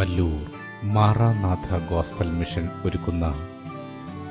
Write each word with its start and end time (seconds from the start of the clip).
Mallur 0.00 0.50
Maranatha 0.82 1.78
gospel 1.90 2.28
mission 2.30 2.70
ഒരുക്കുന്ന 2.84 3.34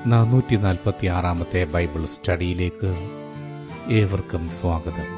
നാനൂറ്റി 0.06 1.08
ആറാമത്തെ 1.08 1.64
ബൈബിൾ 1.64 2.06
സ്റ്റഡിയിലേക്ക് 2.06 2.92
ഏവർക്കും 3.94 4.50
സ്വാഗതം. 4.50 5.10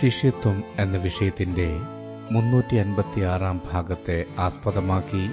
ശിഷ്യത്വം 0.00 0.62
എന്ന 0.78 0.96
വിഷയത്തിന്റെ 0.96 1.80
മുന്നൂറ്റി 2.32 2.76
അൻപത്തിയാറാം 2.76 3.60
ഭാഗത്തെ 3.72 4.24
ആസ്പദമാക്കി 4.38 5.30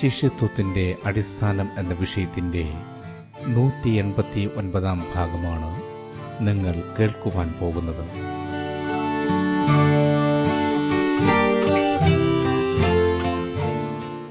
ശിഷ്യത്വത്തിന്റെ 0.00 0.96
അടിസ്ഥാനം 1.04 1.68
എന്ന 1.78 1.94
വിഷയത്തിന്റെ 1.94 2.72
നൂറ്റി 3.46 3.90
എൺപത്തി 3.90 4.50
ഒൻപതാം 4.56 5.04
ഭാഗമാണ് 5.14 5.82
നിങ്ങൾ 6.46 6.96
കേൾക്കുവാൻ 6.98 7.54
പോകുന്നത്. 7.60 8.37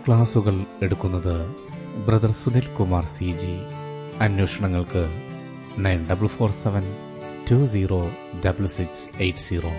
ക്ലാസുകൾ 0.07 0.65
എടുക്കുന്നത് 0.81 1.55
brother 2.05 2.31
Sunil 2.31 2.67
Kumar 2.67 3.05
C 3.05 3.31
G. 3.31 3.57
അന്വേഷണങ്ങൾക്ക് 4.19 5.17
nine 5.77 6.07
double 6.11 6.27
four 6.27 6.51
seven 6.51 6.81
two 7.51 7.65
zero 7.65 8.09
double 8.45 8.65
six 8.65 9.21
eight 9.21 9.39
zero. 9.39 9.69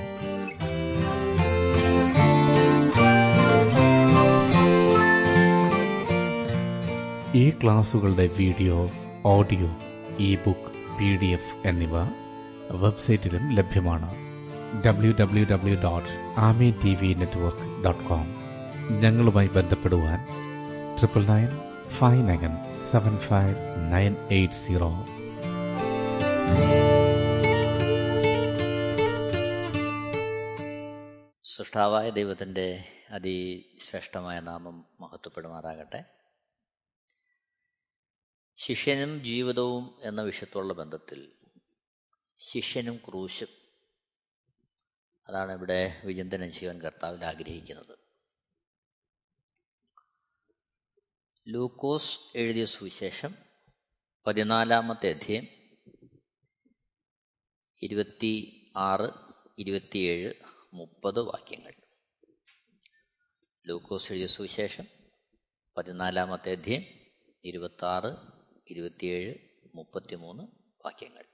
ഈ 7.34 7.50
ക്ലാസുകളുടെ 7.50 8.30
video 8.38 8.90
audio 9.24 9.76
e 10.20 10.34
book 10.34 10.98
P 10.98 11.16
D 11.16 11.26
F 11.26 11.68
എന്നിവ 11.68 11.96
വെബ്സൈറ്റിലും 12.70 13.54
ലഭ്യമാണ്. 13.54 14.14
W 14.86 15.14
W 15.20 15.46
W 15.52 15.78
dot 15.84 16.08
Ami 16.38 16.74
T 16.84 16.94
V 16.94 17.14
network 17.14 17.84
dot 17.84 18.04
com. 18.04 18.37
ഞങ്ങളുമായി 18.90 19.46
ബന്ധപ്പെടുവാൻ 19.46 20.18
triple 20.96 21.24
nine 21.24 21.48
five 21.88 22.28
nine 22.28 22.82
seven 22.82 23.18
five 23.18 23.56
nine 23.92 24.16
eight 24.30 24.54
zero 24.54 24.90
സൃഷ്ടാവായ 31.44 32.10
ദൈവത്തിന്റെ 32.10 32.84
അതിശ്രേഷ്ഠമായ 33.10 34.40
നാമം 34.40 34.84
മഹത്വപ്പെടുമാറാകട്ടെ. 35.00 36.04
ശിഷ്യനും 38.56 39.24
ജീവിതവും 39.24 39.94
എന്ന 40.02 40.22
വിഷയത്തോടുള്ള 40.22 40.72
ബന്ധത്തിൽ 40.72 41.32
ശിഷ്യനും 42.38 42.96
ക്രൂശും. 42.96 43.48
അതാണ് 45.28 45.52
ഇവിടെ 45.52 46.00
വിചിന്തനം 46.04 46.52
ചെയ്യാൻ 46.52 46.82
കർത്താവിൽ 46.82 47.24
ആഗ്രഹിക്കുന്നത്. 47.24 48.07
ലൂക്കോസ് 51.50 52.18
എഴുതിയ 52.36 52.64
സുവിശേഷം 52.64 53.34
പതിനാലാമത്തെ 54.26 55.10
അധ്യയം 55.10 55.46
ഇരുപത്തി 57.82 58.62
ആറ് 58.76 59.10
ഇരുപത്തിയേഴ് 59.58 60.32
മുപ്പത് 60.74 61.20
വാക്യങ്ങൾ. 61.20 61.72
ലൂക്കോസ് 63.66 64.12
എഴുതിയ 64.12 64.26
സുവിശേഷം 64.26 64.84
പതിനാലാമത്തെ 65.76 66.52
അധ്യയം 66.52 66.84
ഇരുപത്താറ് 67.44 68.16
ഇരുപത്തിയേഴ് 68.70 69.34
മുപ്പത്തിമൂന്ന് 69.74 70.42
വാക്യങ്ങൾ. 70.86 71.24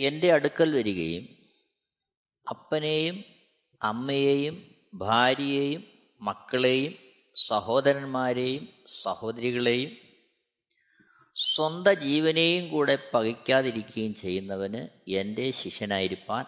എന്റെ 0.00 0.32
അടുക്കൽ 0.32 0.76
വരികയും 0.76 1.28
അപ്പനെയും 2.50 3.24
അമ്മയെയും 3.82 4.71
ഭാര്യയെയും 4.94 5.84
മക്കളെയും 6.20 6.94
സഹോദരന്മാരെയും 7.34 8.68
സഹോദരികളെയും 9.02 9.96
സ്വന്ത 11.36 11.88
ജീവനെയും 11.88 12.68
കൂടെ 12.68 13.10
പകയ്ക്കാതിരിക്കുകയും 13.14 14.14
ചെയ്യുന്നവന് 14.14 15.10
എന്റെ 15.10 15.50
ശിഷ്യനായിരിക്കാൻ 15.50 16.44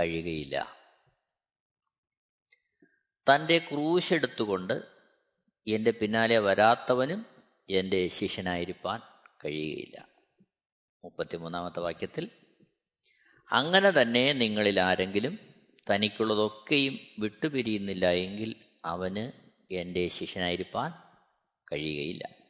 കഴിയുകയില്ല. 0.00 0.76
തന്റെ 3.26 3.58
ക്രൂശെടുത്തുകൊണ്ട് 3.58 4.82
എന്റെ 5.66 5.90
പിന്നാലെ 5.90 6.38
വരാത്തവനും 6.38 7.26
എന്റെ 7.70 8.08
ശിഷ്യനായിരിക്കാൻ 8.08 9.00
കഴിയുകയില്ല. 9.44 10.08
മുപ്പത്തിമൂന്നാമത്തെ 11.04 11.80
വാക്യത്തിൽ 11.80 12.30
അങ്ങനെ 13.50 13.90
തന്നെ 13.90 14.32
നിങ്ങളിൽ 14.32 14.80
ആരെങ്കിലും 14.80 15.49
തനിക്കുള്ളതൊക്കെയും 15.94 16.98
വിട്ടുപിരിയുന്നില്ല 17.18 18.10
എങ്കിൽ 18.10 18.54
അവന് 18.84 19.32
എന്റെ 19.70 20.08
ശിഷ്യനായിരിക്കാൻ 20.08 20.90
കഴിയുകയില്ല. 21.72 22.40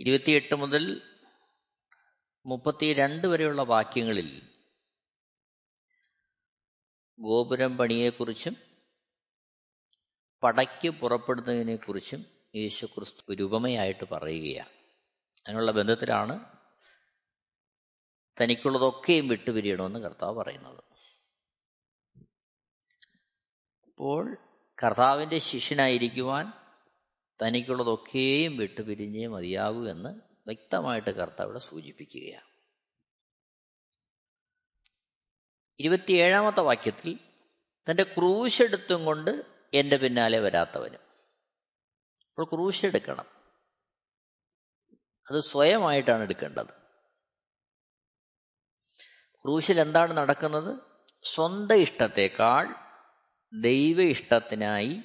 ഇരുപത്തിയെട്ട് 0.00 0.54
മുതൽ 0.54 1.02
മുപ്പത്തിരണ്ട് 2.46 3.26
വരെയുള്ള 3.26 3.62
വാക്യങ്ങളിൽ 3.62 4.42
ഗോപുരം 7.20 7.76
പണിയെക്കുറിച്ചും 7.76 8.56
പടയ്ക്ക് 10.42 10.88
പുറപ്പെടുന്നതിനെക്കുറിച്ചും 10.88 12.26
യേശുക്രിസ്തു 12.56 13.20
ക്രിസ്തു 13.20 13.42
ഉപമയായിട്ട് 13.42 14.04
പറയുകയാണ്. 14.04 14.68
അതിനുള്ള 15.46 15.70
ബന്ധത്തിലാണ് 15.72 16.55
തനിക്കുള്ളതൊക്കെയും 18.42 19.28
വിട്ടുപിരിയണമെന്ന് 19.28 19.98
കർത്താവ് 19.98 20.36
പറയുന്നത്. 20.36 20.84
അപ്പോൾ 23.84 24.36
കർത്താവിന്റെ 24.82 25.38
ശിഷ്യനായിരിക്കുവാൻ 25.38 26.52
തനിക്കുള്ളതൊക്കെയും 27.42 28.56
വിട്ടുപിരിഞ്ഞേ 28.56 29.26
മതിയാകൂ 29.26 29.88
എന്ന് 29.88 30.20
വ്യക്തമായിട്ട് 30.46 31.10
കർത്താവ് 31.10 31.48
ഇവിടെ 31.48 31.58
സൂചിപ്പിക്കുകയാണ്. 31.58 32.46
ഇരുപത്തിയേഴാമത്തെ 35.78 36.60
വാക്യത്തിൽ 36.60 37.18
തന്റെ 37.90 38.02
ക്രൂശെടുത്തും 38.02 39.04
കൊണ്ട് 39.04 39.44
എന്റെ 39.74 39.96
പിന്നാലെ 39.96 40.38
വരാത്തവനും. 40.38 41.00
അപ്പോൾ 42.28 42.44
ക്രൂശെടുക്കണം. 42.44 43.24
അത് 45.30 45.40
സ്വയമായിട്ടാണ് 45.40 46.22
എടുക്കേണ്ടത്. 46.22 46.85
ക്രൂശിൽ 49.44 49.80
എന്താണ് 49.80 50.16
നടക്കുന്നത്? 50.16 50.80
സ്വന്തം 51.22 51.74
ഇഷ്ടത്തെക്കാൾ 51.74 52.74
ദൈവ 53.60 54.02
ഇഷ്ടത്തിനായി 54.02 55.02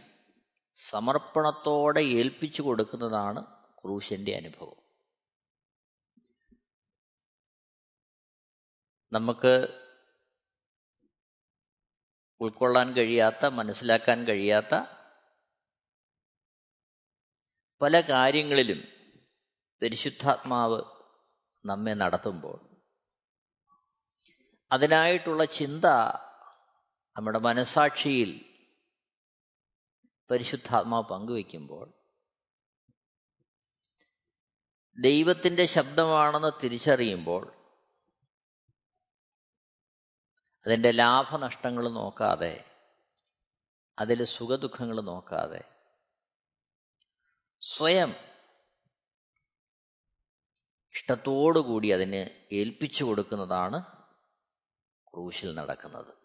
സമർപ്പണത്തോടെ 0.75 2.01
ഏൽപ്പിച്ചു 2.01 2.61
കൊടുക്കുന്നതാണ് 2.61 3.45
ക്രൂശിന്റെ 3.83 4.35
അനുഭവം. 4.35 4.81
നമുക്ക് 9.13 9.67
ഉൾക്കൊള്ളാൻ 12.41 12.93
കഴിയാത്ത 12.93 13.45
മനസ്സിലാക്കാൻ 13.45 14.23
കഴിയാത്ത 14.23 14.81
പല 17.81 18.01
കാര്യങ്ങളിലും 18.01 18.83
പരിശുദ്ധാത്മാവ് 19.81 20.81
നമ്മെ 21.65 21.93
നടത്തുമ്പോൾ 21.93 22.70
അതിനായിട്ടുള്ള 24.71 25.43
ചിന്ത 25.45 25.85
നമ്മുടെ 27.15 27.39
മനസാക്ഷിയിൽ 27.39 28.29
പരിശുദ്ധാത്മാവ് 30.29 31.09
പങ്കുവയ്ക്കുമ്പോൾ 31.09 31.87
ദൈവത്തിന്റെ 34.97 35.65
ശബ്ദമാണെന്ന് 35.65 36.51
തിരിച്ചറിയുമ്പോൾ 36.63 37.43
അതിന്റെ 40.65 40.91
ലാഭനഷ്ടങ്ങൾ 40.91 41.85
നോക്കാതെ 41.89 42.53
അതിലെ 43.97 44.25
സുഖദുഃഖങ്ങൾ 44.25 45.01
നോക്കാതെ 45.01 45.61
സ്വയം 47.61 48.11
ഇഷ്ടത്തോടുകൂടി 50.95 51.87
അതിന് 51.91 52.21
ഏൽപ്പിച്ചു 52.51 53.03
കൊടുക്കുന്നതാണ് 53.03 53.79
ക്രൂശിൽ 55.13 55.55
നടക്കുന്നത്. 55.55 56.21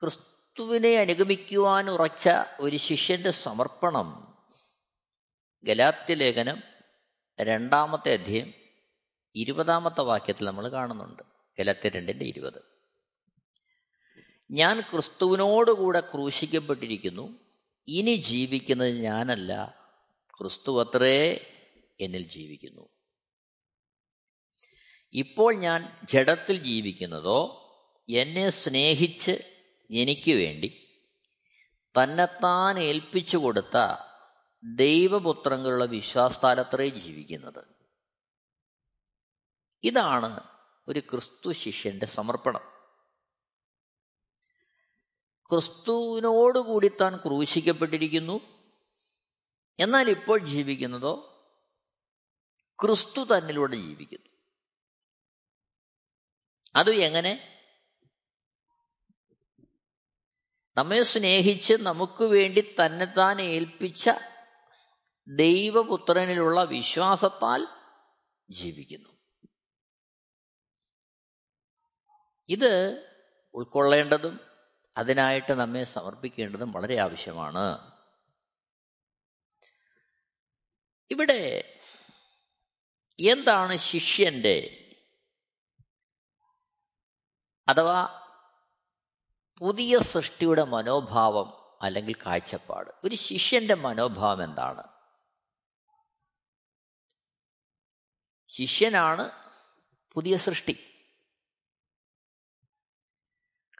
ക്രിസ്തുവിനെ 0.00 0.94
അനുഗമിക്കുവാൻ 0.94 1.90
ഉറച്ച 1.90 2.28
ഒരു 2.60 2.76
ശിഷ്യന്റെ 2.76 3.30
സമർപ്പണം. 3.30 4.38
ഗലാത്യ 5.64 6.14
ലേഖനം 6.14 6.62
രണ്ടാമത്തെ 7.40 8.12
അധ്യയം 8.12 8.54
ഇരുപതാമത്തെ 9.34 10.00
വാക്യത്തിൽ 10.00 10.44
നമ്മൾ 10.44 10.68
കാണുന്നുണ്ട്. 10.68 11.22
ഗലാത്യ 11.58 11.88
രണ്ടിന്റെ 11.88 12.24
ഇരുപത്. 12.24 12.62
ഞാൻ 14.50 14.80
ക്രിസ്തുവിനോടുകൂടെ 14.80 16.00
ക്രൂശിക്കപ്പെട്ടിരിക്കുന്നു. 16.00 17.38
ഇനി 17.88 18.14
ജീവിക്കുന്നത് 18.14 18.90
ഞാനല്ല. 18.90 19.82
ക്രിസ്തു 20.38 20.82
അത്രേ 20.82 21.48
എന്നിൽ 22.02 22.28
ജീവിക്കുന്നു. 22.28 22.88
ഇപ്പോൾ 25.12 25.54
ഞാൻ 25.54 26.06
ജഡത്തിൽ 26.10 26.62
ജീവിക്കുന്നതോ 26.62 27.58
എന്നെ 28.10 28.50
സ്നേഹിച്ച് 28.50 29.62
എനിക്ക് 29.90 30.32
വേണ്ടി 30.32 30.88
തന്നെത്താൻ 32.02 32.78
ഏൽപ്പിച്ചു 32.78 33.36
കൊടുത്ത 33.36 33.96
ദൈവപുത്രങ്ങളുള്ള 34.64 35.84
വിശ്വാസത്താലത്രേ 35.84 36.88
ജീവിക്കുന്നത്. 36.88 37.64
ഇതാണ് 39.82 40.40
ഒരു 40.88 41.00
ക്രിസ്തു 41.00 41.52
ശിഷ്യന്റെ 41.52 42.06
സമർപ്പണം. 42.06 42.60
ക്രിസ്തുവിനോടുകൂടി 45.50 46.88
താൻ 46.88 47.16
ക്രൂശിക്കപ്പെട്ടിരിക്കുന്നു. 47.16 48.40
എന്നാൽ 49.78 50.10
ഇപ്പോൾ 50.10 50.38
ജീവിക്കുന്നതോ 50.38 51.28
ക്രിസ്തു 52.82 53.20
തന്നിലൂടെ 53.20 53.76
ജീവിക്കുന്നു. 53.76 54.28
അത് 56.76 56.90
എങ്ങനെ? 56.90 57.48
നമ്മെ 60.76 61.02
സ്നേഹിച്ച് 61.02 61.74
നമുക്ക് 61.74 62.24
വേണ്ടി 62.24 62.74
തന്നെ 62.84 63.04
താൻ 63.04 63.40
ഏൽപ്പിച്ച 63.40 64.10
ദൈവപുത്രനിലുള്ള 65.28 66.64
വിശ്വാസത്താൽ 66.64 67.66
ജീവിക്കുന്നു. 68.50 69.08
ഇത് 72.48 73.04
ഉൾക്കൊള്ളേണ്ടതും 73.54 74.40
അതിനായിട്ട് 74.96 75.52
നമ്മെ 75.52 75.84
സമർപ്പിക്കേണ്ടതും 75.84 76.72
വളരെ 76.72 76.98
ആവശ്യമാണ്. 76.98 77.92
ഇവിടെ 81.10 81.78
എന്താണ് 83.20 83.76
ശിഷ്യന്റെ? 83.76 84.78
അഥവാ 87.68 88.22
പുതിയ 89.58 89.98
സൃഷ്ടിയുടെ 89.98 90.62
മനോഭാവം 90.62 91.78
അല്ലെങ്കിൽ 91.82 92.14
കാഴ്ചപ്പാട്. 92.26 92.90
ഒരു 93.04 93.14
ശിഷ്യന്റെ 93.14 93.74
മനോഭാവം 93.74 94.44
എന്താണ്? 94.44 94.82
ശിഷ്യനാണ് 98.48 99.30
പുതിയ 100.12 100.36
സൃഷ്ടി. 100.36 100.92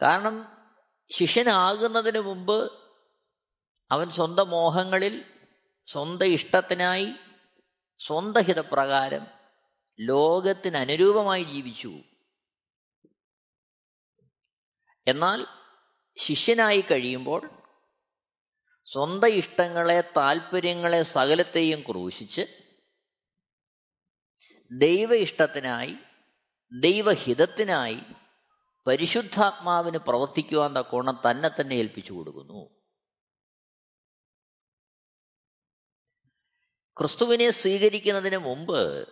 കാരണം 0.02 0.62
ശിഷ്യനാകുന്നതിന് 1.10 2.20
മുമ്പ് 2.20 2.72
അവൻ 3.90 4.10
സ്വന്തം 4.10 4.50
മോഹങ്ങളിൽ 4.50 5.24
സ്വന്തം 5.86 6.26
ഇഷ്ടത്തിനായി 6.26 7.14
സ്വന്തം 7.98 8.42
ഹിതപ്രകാരം 8.42 9.26
ലോകത്തിന് 10.00 10.76
അനുരൂപമായി 10.76 11.42
ജീവിച്ചു. 11.42 11.92
എന്നാൽ 15.06 15.46
ശിഷ്യനായി 16.16 16.80
കഴിയുമ്പോൾ 16.80 17.50
സ്വന്തം 18.84 19.28
ഇഷ്ടങ്ങളെ 19.28 20.00
താല്പര്യങ്ങളെ 20.16 21.02
സകലത്തെയും 21.02 21.80
ക്രൂശിച്ച് 21.80 22.42
ദൈവ 24.72 25.14
ഇഷ്ടത്തിനായി 25.14 25.96
ദൈവഹിതത്തിനായി 26.72 28.00
പരിശുദ്ധാത്മാവിന് 28.86 29.98
പ്രവർത്തിക്കുവാൻ 29.98 30.74
തക്കോണം 30.74 31.20
തന്നെ 31.30 31.50
തന്നെ 31.60 31.74
ഏൽപ്പിച്ചു 31.74 32.12
കൊടുക്കുന്നു. 32.12 32.81
ക്രിസ്തുവിനെ 36.96 37.50
സ്വീകരിക്കുന്നതിന് 37.50 38.36
മുമ്പ് 38.36 39.08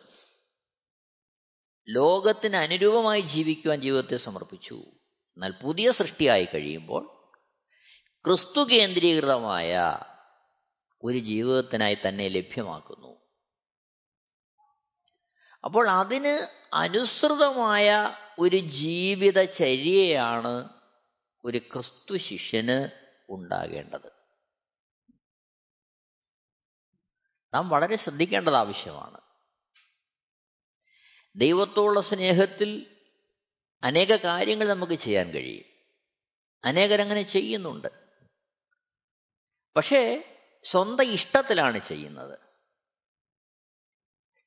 ലോകത്തിന് 1.88 2.56
അനുരൂപമായി 2.56 3.20
ജീവിക്കുവാൻ 3.20 3.80
ജീവിതത്തെ 3.80 4.16
സമർപ്പിച്ചു. 4.16 4.84
എന്നാൽ 5.36 5.54
പുതിയ 5.62 5.90
സൃഷ്ടിയായി 5.90 6.44
കഴിയുമ്പോൾ 6.44 7.32
ക്രിസ്തു 8.24 8.72
കേന്ദ്രീകൃതമായ 8.72 9.98
ഒരു 11.02 11.18
ജീവിതത്തിനായി 11.18 11.98
തന്നെ 12.08 12.28
ലഭ്യമാക്കുന്നു. 12.28 13.20
അപ്പോൾ 15.64 15.90
അതിന് 15.90 16.46
അനുസൃതമായ 16.74 18.16
ഒരു 18.38 18.56
ജീവിതചര്യയാണ് 18.56 20.68
ഒരു 21.44 21.58
ക്രിസ്തു 21.58 22.16
ശിഷ്യന് 22.16 22.88
ഉണ്ടാകേണ്ടത്. 23.28 24.19
നാം 27.54 27.68
വളരെ 27.68 27.96
ശ്രദ്ധിക്കേണ്ടത് 27.96 28.54
ആവശ്യമാണ്. 28.54 29.20
ദൈവത്തോടുള്ള 31.36 32.00
സ്നേഹത്തിൽ 32.00 32.96
അനേക 33.82 34.16
കാര്യങ്ങൾ 34.16 34.68
നമുക്ക് 34.68 34.92
ചെയ്യാൻ 34.92 35.30
കഴിയും. 35.30 35.64
അനേകരങ്ങനെ 36.64 37.22
ചെയ്യുന്നുണ്ട്. 37.22 37.88
പക്ഷേ 39.76 40.24
സ്വന്തം 40.64 41.04
ഇഷ്ടത്തിലാണ് 41.04 41.80
ചെയ്യുന്നത്. 41.80 42.38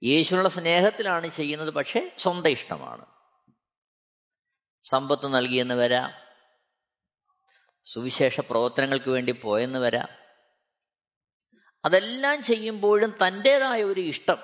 യേശുവിനുള്ള 0.04 0.50
സ്നേഹത്തിലാണ് 0.50 1.28
ചെയ്യുന്നത് 1.28 1.74
പക്ഷേ 1.74 2.12
സ്വന്തം 2.18 2.50
ഇഷ്ടമാണ്. 2.50 3.06
സമ്പത്ത് 4.84 5.34
നൽകിയെന്ന് 5.34 5.76
വരാം. 5.76 6.12
സുവിശേഷ 7.84 8.40
പ്രവർത്തനങ്ങൾക്ക് 8.40 9.10
വേണ്ടി 9.10 9.32
പോയെന്ന് 9.32 9.80
വരാം. 9.80 10.23
അതെല്ലാം 11.86 12.44
ചെയ്യുമ്പോഴും 12.44 13.18
തന്റെതായ 13.28 13.84
ഒരു 13.84 14.02
ഇഷ്ടം 14.02 14.38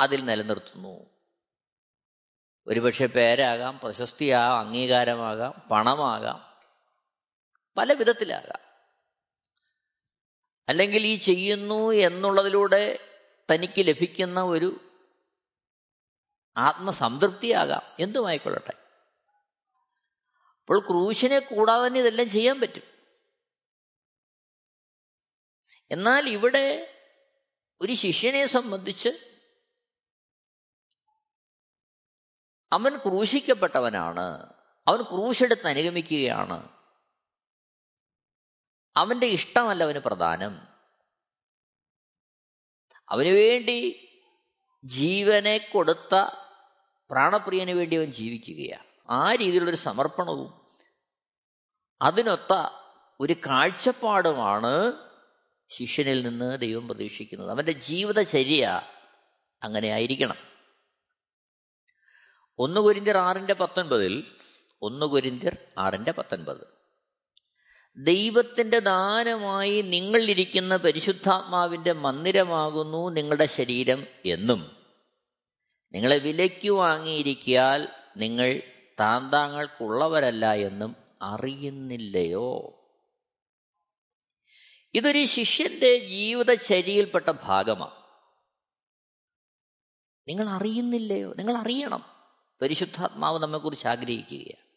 അതിൽ 0.00 0.24
നിലനിർത്തുന്നു. 0.24 1.10
ഒരുപക്ഷെ 2.66 3.06
പേരാകാം 3.06 3.78
പ്രശസ്തിയാകാം 3.78 4.58
അംഗീകാരമാകാം 4.58 5.68
പണമാകാം 5.70 6.60
പല 7.76 7.92
വിധത്തിലാകാം. 7.92 8.58
അല്ലെങ്കിൽ 10.68 11.02
ഈ 11.02 11.16
ചെയ്യുന്നു 11.16 11.90
എന്നുള്ളതിലൂടെ 11.90 12.98
തനിക്ക് 13.54 13.74
ലഭിക്കുന്ന 13.78 14.42
ഒരു 14.42 14.80
ആത്മസംതൃപ്തിയാകാം. 16.56 17.82
എന്തുമായിക്കൊള്ളട്ടെ? 17.98 18.72
അപ്പോൾ 20.60 20.80
ക്രൂശിനെ 20.80 21.38
കൂടാതെ 21.38 21.86
തന്നെ 21.86 22.00
ഇതെല്ലാം 22.00 22.30
ചെയ്യാൻ 22.30 22.60
പറ്റും. 22.60 22.97
എന്നാൽ 25.90 26.28
ഇവിടെ 26.28 26.94
ഒരു 27.80 27.92
ശിഷ്യനെ 27.92 28.46
സംബന്ധിച്ച് 28.46 29.08
അവൻ 32.72 32.96
ക്രൂശിക്കപ്പെട്ടവനാണ്. 32.96 34.52
അവൻ 34.88 35.02
ക്രൂശെടുത്ത് 35.02 35.66
അനുഗമിക്കുകയാണ്. 35.66 36.68
അവന്റെ 38.96 39.26
ഇഷ്ടമല്ല 39.26 39.82
അവന് 39.82 39.98
പ്രധാനം. 39.98 40.68
അവന് 43.08 43.28
വേണ്ടി 43.28 44.04
ജീവനെ 44.84 45.58
കൊടുത്ത 45.58 46.14
പ്രാണപ്രിയന് 47.10 47.70
വേണ്ടി 47.70 47.96
അവൻ 47.96 48.12
ജീവിക്കുകയാണ് 48.12 49.10
ആ 49.10 49.34
രീതിയിലുള്ളൊരു 49.34 49.76
സമർപ്പണവും 49.76 50.76
അതിനൊത്ത 52.02 52.52
ഒരു 53.20 53.32
കാഴ്ചപ്പാടുമാണ് 53.32 55.07
ശിഷ്യനിൽ 55.68 56.22
നിന്ന് 56.22 56.58
ദൈവം 56.58 56.88
പ്രതീക്ഷിക്കുന്നത്. 56.88 57.50
അവന്റെ 57.50 57.72
ജീവിതചര്യ 57.72 58.82
അങ്ങനെ 59.62 59.88
ആയിരിക്കണം. 59.88 60.36
ഒന്ന് 62.58 62.80
കുരിന്തിർ 62.80 63.16
ആറിന്റെ 63.16 63.54
പത്തൊൻപതിൽ 63.54 64.24
ഒന്ന് 64.82 65.06
കുരിന്തിർ 65.06 65.56
ആറിന്റെ 65.78 66.12
പത്തൊൻപത്. 66.12 66.78
ദൈവത്തിന്റെ 67.96 68.78
ദാനമായി 68.78 69.82
നിങ്ങളിരിക്കുന്ന 69.82 70.76
പരിശുദ്ധാത്മാവിന്റെ 70.76 71.92
മന്ദിരമാകുന്നു 71.92 73.10
നിങ്ങളുടെ 73.10 73.46
ശരീരം 73.46 74.06
എന്നും. 74.26 74.76
നിങ്ങളെ 75.92 76.18
വിലയ്ക്ക് 76.18 76.70
വാങ്ങിയിരിക്കിയാൽ 76.70 77.88
നിങ്ങൾ 78.16 78.62
താന്താങ്ങൾക്കുള്ളവരല്ല 79.00 80.52
എന്നും 80.52 80.96
അറിയുന്നില്ലയോ? 81.22 82.77
ഇതൊരു 84.94 85.24
ശിഷ്യന്റെ 85.24 85.98
ജീവിതചര്യയിൽപ്പെട്ട 85.98 87.30
ഭാഗമാണ്. 87.42 87.98
നിങ്ങൾ 90.28 90.48
അറിയുന്നില്ലയോ 90.48 91.34
നിങ്ങൾ 91.38 91.56
അറിയണം 91.56 92.04
പരിശുദ്ധാത്മാവ് 92.62 93.38
നമ്മെക്കുറിച്ച് 93.38 93.86
ആഗ്രഹിക്കുകയാണ്. 93.86 94.68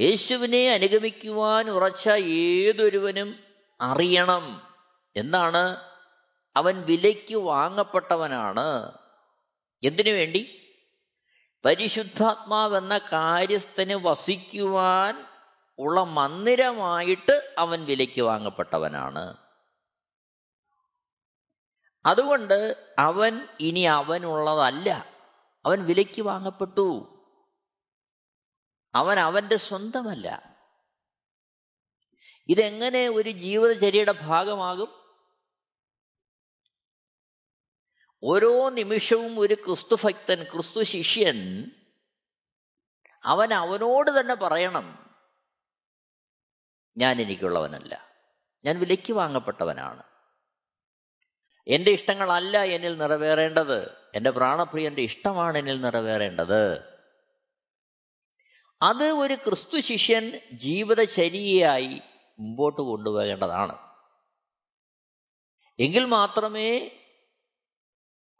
യേശുവിനെ 0.00 0.70
അനുഗമിക്കുവാൻ 0.70 1.70
ഉറച്ച 1.70 2.08
ഏതൊരുവനും 2.08 3.44
അറിയണം 3.80 4.62
എന്നാണ് 5.16 5.76
അവൻ 6.56 6.82
വിലയ്ക്ക് 6.82 7.34
വാങ്ങപ്പെട്ടവനാണ്. 7.34 8.98
എന്തിനു 9.84 10.10
വേണ്ടി? 10.10 10.60
പരിശുദ്ധാത്മാവെന്ന 11.64 12.98
കാര്യസ്ഥന് 12.98 13.94
വസിക്കുവാൻ 13.94 15.33
ഉള്ള 15.78 16.00
മന്ദിരമായിട്ട് 16.00 17.54
അവൻ 17.58 17.84
വിലയ്ക്ക് 17.84 18.20
വാങ്ങപ്പെട്ടവനാണ്. 18.20 19.36
അതുകൊണ്ട് 22.06 22.92
അവൻ 22.98 23.48
ഇനി 23.60 23.80
അവനുള്ളതല്ല. 23.80 25.06
അവൻ 25.66 25.84
വിലയ്ക്ക് 25.84 26.22
വാങ്ങപ്പെട്ടു. 26.22 27.10
അവൻ 28.94 29.18
അവന്റെ 29.18 29.56
സ്വന്തമല്ല. 29.56 30.56
ഇതെങ്ങനെ 32.48 33.08
ഒരു 33.08 33.30
ജീവിതചര്യയുടെ 33.30 34.12
ഭാഗമാകും? 34.12 35.04
ഓരോ 38.24 38.68
നിമിഷവും 38.68 39.40
ഒരു 39.40 39.54
ക്രിസ്തു 39.54 39.96
ഭക്തൻ 40.04 40.42
ക്രിസ്തു 40.42 40.82
ശിഷ്യൻ 40.82 41.70
അവൻ 43.24 43.54
അവനോട് 43.54 44.20
തന്നെ 44.20 44.34
പറയണം. 44.34 45.03
ഞാൻ 46.96 47.20
എനിക്കുള്ളവനല്ല. 47.20 48.08
ഞാൻ 48.64 48.80
വിലയ്ക്ക് 48.80 49.12
വാങ്ങപ്പെട്ടവനാണ്. 49.12 50.02
എന്റെ 51.68 51.90
ഇഷ്ടങ്ങളല്ല 51.90 52.62
എന്നിൽ 52.62 52.98
നിറവേറേണ്ടത്. 52.98 53.94
എന്റെ 54.14 54.30
പ്രാണപ്രിയന്റെ 54.30 55.02
ഇഷ്ടമാണ് 55.02 55.58
എന്നിൽ 55.58 55.80
നിറവേറേണ്ടത്. 55.80 56.94
അത് 58.82 59.04
ഒരു 59.04 59.34
ക്രിസ്തു 59.34 59.80
ശിഷ്യൻ 59.80 60.40
ജീവിതചര്യയായി 60.52 62.02
മുമ്പോട്ട് 62.38 62.80
കൊണ്ടുപോകേണ്ടതാണ്. 62.80 63.78
എങ്കിൽ 65.78 66.04
മാത്രമേ 66.04 66.78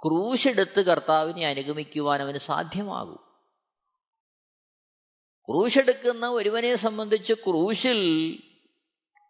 ക്രൂശെടുത്ത് 0.05 0.81
കർത്താവിനെ 0.81 1.47
അനുഗമിക്കുവാൻ 1.47 2.23
അവന് 2.23 2.39
സാധ്യമാകൂ. 2.39 3.34
ക്രൂശെടുക്കുന്ന 5.49 6.29
ഒരുവനെ 6.29 6.77
സംബന്ധിച്ച് 6.77 7.33
ക്രൂശിൽ 7.33 8.01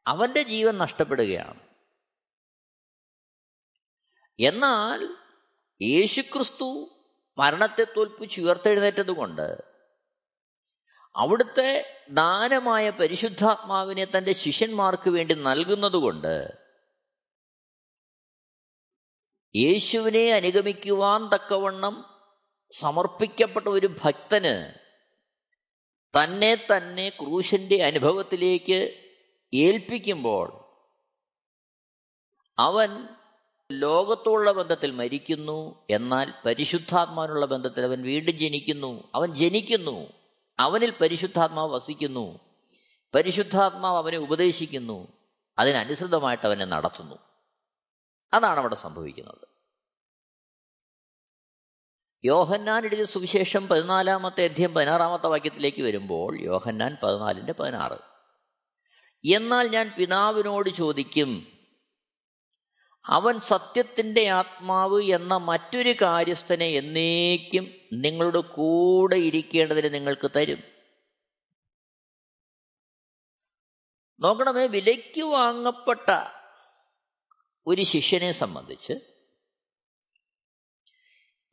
അവന്റെ 0.06 0.42
ജീവൻ 0.42 0.78
നഷ്ടപ്പെടുകയാണ്. 0.78 1.61
എന്നാൽ 4.40 5.16
യേശുക്രിസ്തു 5.83 6.90
മരണത്തെ 7.38 7.85
തോൽപ്പിച്ച് 7.85 8.40
ഉയർത്തെഴുന്നേറ്റത് 8.40 9.11
കൊണ്ട് 9.11 9.75
അവിടുത്തെ 11.16 12.00
ദാനമായ 12.11 12.90
പരിശുദ്ധാത്മാവിനെ 12.90 14.04
തന്റെ 14.04 14.33
ശിഷ്യന്മാർക്ക് 14.33 15.11
വേണ്ടി 15.11 15.35
നൽകുന്നതുകൊണ്ട് 15.35 16.59
യേശുവിനെ 19.56 20.33
അനുഗമിക്കുവാൻ 20.33 21.30
തക്കവണ്ണം 21.35 22.04
സമർപ്പിക്കപ്പെട്ട 22.71 23.66
ഒരു 23.68 23.97
ഭക്തന് 24.04 24.83
തന്നെ 26.23 26.66
തന്നെ 26.76 27.09
ക്രൂശന്റെ 27.09 27.83
അനുഭവത്തിലേക്ക് 27.83 29.04
ഏൽപ്പിക്കുമ്പോൾ 29.54 30.64
അവൻ 32.59 33.09
ലോകത്തോടുള്ള 33.73 34.52
ബന്ധത്തിൽ 34.52 34.90
മരിക്കുന്നു 34.90 35.87
എന്നാൽ 35.90 36.33
പരിശുദ്ധാത്മാവിനുള്ള 36.47 37.47
ബന്ധത്തിൽ 37.47 37.85
അവൻ 37.85 38.02
വീണ്ടും 38.02 38.38
ജനിക്കുന്നു. 38.38 39.04
അവൻ 39.14 39.35
ജനിക്കുന്നു. 39.35 40.06
അവനിൽ 40.59 40.90
പരിശുദ്ധാത്മാവ് 40.90 41.75
വസിക്കുന്നു. 41.75 42.38
പരിശുദ്ധാത്മാവ് 43.14 43.97
അവനെ 43.97 44.18
ഉപദേശിക്കുന്നു. 44.18 45.09
അതിനനുസൃതമായിട്ട് 45.59 46.47
അവനെ 46.47 46.64
നടത്തുന്നു. 46.64 47.14
അതാണ് 48.35 48.59
അവിടെ 48.59 48.75
സംഭവിക്കുന്നത്. 48.75 49.53
യോഹന്നാൻ 52.26 52.85
എഴുതിയ 52.85 53.04
സുവിശേഷം 53.04 53.69
പതിനാലാമത്തെ 53.69 54.45
അധ്യയം 54.45 54.75
പതിനാറാമത്തെ 54.75 55.26
വാക്യത്തിലേക്ക് 55.26 55.83
വരുമ്പോൾ 55.83 56.40
യോഹന്നാൻ 56.40 56.97
പതിനാലിന്റെ 57.02 57.52
പതിനാറ്. 57.52 57.99
എന്നാൽ 59.35 59.69
ഞാൻ 59.69 59.95
പിതാവിനോട് 59.99 60.71
ചോദിക്കും 60.71 61.59
അവൻ 63.07 63.40
സത്യത്തിന്റെ 63.40 64.28
ആത്മാവ് 64.28 65.02
എന്ന 65.02 65.37
മറ്റൊരു 65.37 65.95
കാര്യസ്ഥനെ 66.02 66.66
എന്നേക്കും 66.66 67.75
നിങ്ങളുടെ 67.93 68.40
കൂടെ 68.40 69.16
ഇരിക്കേണ്ടതിന് 69.16 69.95
നിങ്ങൾക്ക് 69.95 70.31
തരും. 70.37 70.59
നോക്കണമേ 74.21 74.66
വിലയ്ക്ക് 74.66 75.23
വാങ്ങപ്പെട്ട 75.23 76.11
ഒരു 77.66 77.83
ശിഷ്യനെ 77.83 78.33
സംബന്ധിച്ച് 78.33 79.13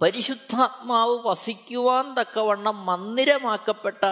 പരിശുദ്ധാത്മാവ് 0.01 1.27
വസിക്കുവാൻ 1.27 2.15
തക്കവണ്ണം 2.15 2.85
മന്ദിരമാക്കപ്പെട്ട 2.85 4.05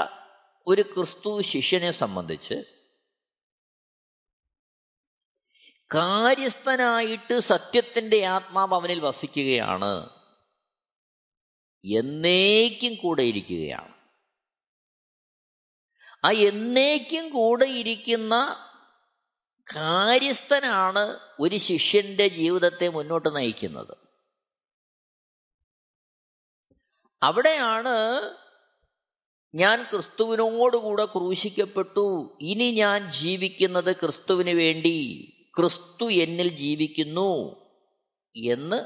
ഒരു 0.67 0.81
ക്രിസ്തു 0.81 1.41
ശിഷ്യനെ 1.41 1.91
സംബന്ധിച്ച് 1.91 2.53
കാര്യസ്ഥനായിട്ട് 5.95 7.39
സത്യത്തിന്റെ 7.39 8.25
ആത്മാവ് 8.25 8.73
അവനിൽ 8.73 8.99
വസിക്കുകയാണ്. 8.99 10.09
എന്നേക്കും 11.85 12.95
കൂടെ 12.95 13.21
ഇരിക്കുകയാണ്. 13.21 13.93
ആ 16.25 16.31
എന്നേക്കും 16.31 17.29
കൂടെ 17.29 17.65
ഇരിക്കുന്ന 17.65 18.35
കാര്യസ്ഥനാണ് 19.75 21.19
ഒരു 21.39 21.55
ശിഷ്യന്റെ 21.55 22.27
ജീവിതത്തെ 22.27 22.87
മുന്നോട്ട് 22.87 23.35
നയിക്കുന്നത്. 23.35 23.98
അവിടെയാണ് 27.23 28.29
ഞാൻ 29.55 29.83
ക്രിസ്തുവിനോടുകൂടെ 29.83 31.05
ക്രൂശിക്കപ്പെട്ടു. 31.05 32.37
ഇനി 32.41 32.71
ഞാൻ 32.71 33.11
ജീവിക്കുന്നത് 33.11 33.95
ക്രിസ്തുവിന് 33.95 34.49
വേണ്ടി. 34.49 35.29
ക്രിസ്തു 35.57 36.11
എന്നിൽ 36.11 36.47
ജീവിക്കുന്നു 36.47 37.55
എന്ന് 38.35 38.85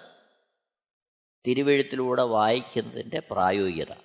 തിരുവഴുത്തിലൂടെ 1.48 2.22
വായിക്കുന്നതിന്റെ 2.22 3.22
പ്രായോഗികത. 3.32 3.96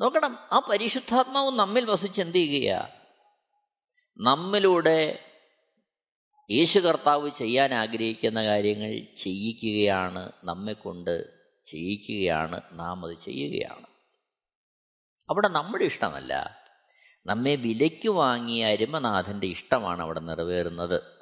നോക്കണം 0.00 0.38
ആ 0.52 0.66
പരിശുദ്ധാത്മാവ് 0.70 1.50
നമ്മിൽ 1.50 1.84
വസിച്ച് 1.84 2.20
എന്ത് 2.20 2.38
ചെയ്യുക 2.38 2.92
നമ്മിലൂടെ 4.18 5.24
യേശു 6.50 6.78
കർത്താവ് 6.78 7.30
ചെയ്യാൻ 7.30 7.74
ആഗ്രഹിക്കുന്ന 7.74 8.44
കാര്യങ്ങൾ 8.44 9.14
ചെയ്യിക്കുകയാണ് 9.16 10.32
നമ്മെ 10.44 10.72
കൊണ്ട് 10.72 11.39
ചെയ്യിക്കുകയാണ് 11.70 12.60
നാം 12.72 13.06
അത് 13.06 13.16
ചെയ്യുകയാണ്. 13.24 13.86
അവിടെ 15.28 15.48
നമ്മുടെ 15.48 15.84
ഇഷ്ടമല്ല. 15.84 16.60
നമ്മെ 17.26 17.54
വിലയ്ക്ക് 17.54 18.08
വാങ്ങിയ 18.08 18.66
അരുമനാഥന്റെ 18.66 19.46
ഇഷ്ടമാണ് 19.46 20.02
അവിടെ 20.02 20.20
നിറവേറുന്നത്. 20.20 21.20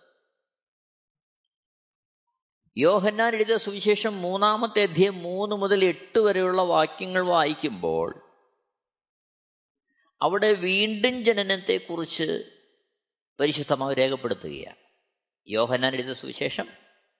യോഹന്നാൻ 2.76 3.34
എഴുതിയ 3.34 3.56
സുവിശേഷം 3.56 4.22
മൂന്നാമത്തെ 4.22 4.82
അധ്യയം 4.82 5.18
മൂന്ന് 5.18 5.56
മുതൽ 5.56 5.84
എട്ട് 5.84 6.18
വരെയുള്ള 6.18 6.62
വാക്യങ്ങൾ 6.62 7.22
വായിക്കുമ്പോൾ 7.22 8.22
അവിടെ 10.22 10.52
വീണ്ടും 10.52 11.24
ജനനത്തെക്കുറിച്ച് 11.24 12.44
പരിശുദ്ധമായി 13.40 13.94
രേഖപ്പെടുത്തുകയാണ്. 13.94 14.76
യോഹന്നാൻ 15.48 15.94
എഴുതിയ 15.94 16.12
സുവിശേഷം 16.12 16.68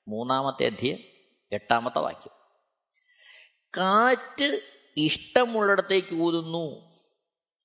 മൂന്നാമത്തെ 0.09 0.67
അധ്യയം 0.67 0.99
എട്ടാമത്തെ 1.53 1.99
വാക്യം. 1.99 2.38
കാറ്റ് 3.77 4.63
ഇഷ്ടമുള്ളിടത്തേക്ക് 4.97 6.15
ഊതുന്നു. 6.15 6.93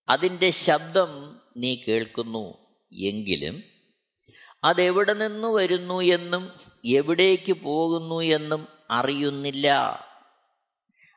അതിന്റെ 0.10 0.50
ശബ്ദം 0.50 1.42
നീ 1.58 1.76
കേൾക്കുന്നു. 1.88 2.78
എങ്കിലും 2.94 3.64
അതെവിടെ 4.64 5.14
നിന്ന് 5.14 5.48
വരുന്നു 5.48 6.02
എന്നും 6.02 6.52
എവിടേക്ക് 6.86 7.54
പോകുന്നു 7.54 8.22
എന്നും 8.22 8.68
അറിയുന്നില്ല. 8.90 9.68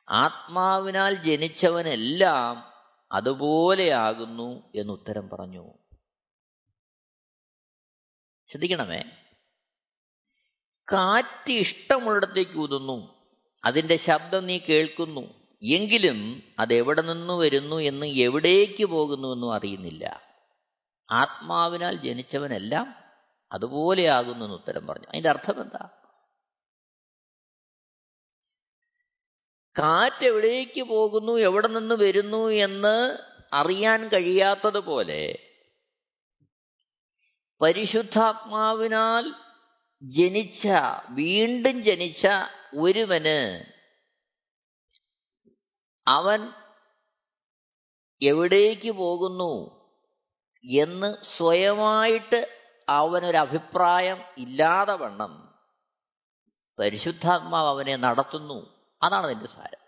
ആത്മാവിനാൽ 0.08 1.14
ജനിച്ചവനെല്ലാം 1.14 2.72
അതുപോലെയാകുന്നു 3.12 4.72
എന്നുത്തരം 4.74 5.28
പറഞ്ഞു. 5.28 5.72
ശ്രദ്ധിക്കണമേ. 8.48 9.04
കാറ്റ് 10.92 11.52
ഇഷ്ടമുള്ളിടത്തേക്ക് 11.52 12.58
ഊതുന്നു. 12.58 13.15
അതിന്റെ 13.66 13.96
ശബ്ദം 13.96 14.46
നീ 14.46 14.58
കേൾക്കുന്നു. 14.58 15.46
എങ്കിലും 15.62 16.42
അതെവിടെ 16.58 17.02
നിന്ന് 17.02 17.34
വരുന്നു 17.34 17.76
എന്ന് 17.76 18.06
എവിടേക്ക് 18.06 18.84
പോകുന്നു 18.84 19.32
എന്നും 19.32 19.54
അറിയുന്നില്ല. 19.54 20.22
ആത്മാവിനാൽ 21.10 21.96
ജനിച്ചവനെല്ലാം 21.96 22.94
അതുപോലെയാകുന്നു 23.52 24.44
എന്ന് 24.44 24.56
ഉത്തരം 24.56 24.86
പറഞ്ഞു. 24.86 25.06
അതിന്റെ 25.08 25.28
അർത്ഥം 25.28 25.62
എന്താ? 25.62 25.88
കാറ്റ് 29.78 30.24
എവിടേക്ക് 30.24 30.82
പോകുന്നു 30.82 31.32
എവിടെ 31.32 31.68
നിന്ന് 31.68 31.94
വരുന്നു 31.94 32.48
എന്ന് 32.48 33.18
അറിയാൻ 33.52 34.08
കഴിയാത്തതുപോലെ 34.08 35.38
പരിശുദ്ധാത്മാവിനാൽ 37.60 39.45
ജനിച്ച 40.02 40.68
വീണ്ടും 41.10 41.82
ജനിച്ച 41.82 42.26
ഒരുവന് 42.74 43.64
അവൻ 46.06 46.48
എവിടേക്ക് 48.22 48.90
പോകുന്നു 48.90 49.76
എന്ന് 50.64 51.14
സ്വയമായിട്ട് 51.22 52.58
അവനൊരു 52.88 53.36
അഭിപ്രായം 53.36 54.22
ഇല്ലാതെ 54.38 54.92
വണ്ണം 54.92 55.58
പരിശുദ്ധാത്മാവ് 56.78 57.68
അവനെ 57.68 57.96
നടത്തുന്നു. 57.96 58.90
അതാണ് 59.02 59.26
അതിന്റെ 59.26 59.46
സാരം. 59.46 59.86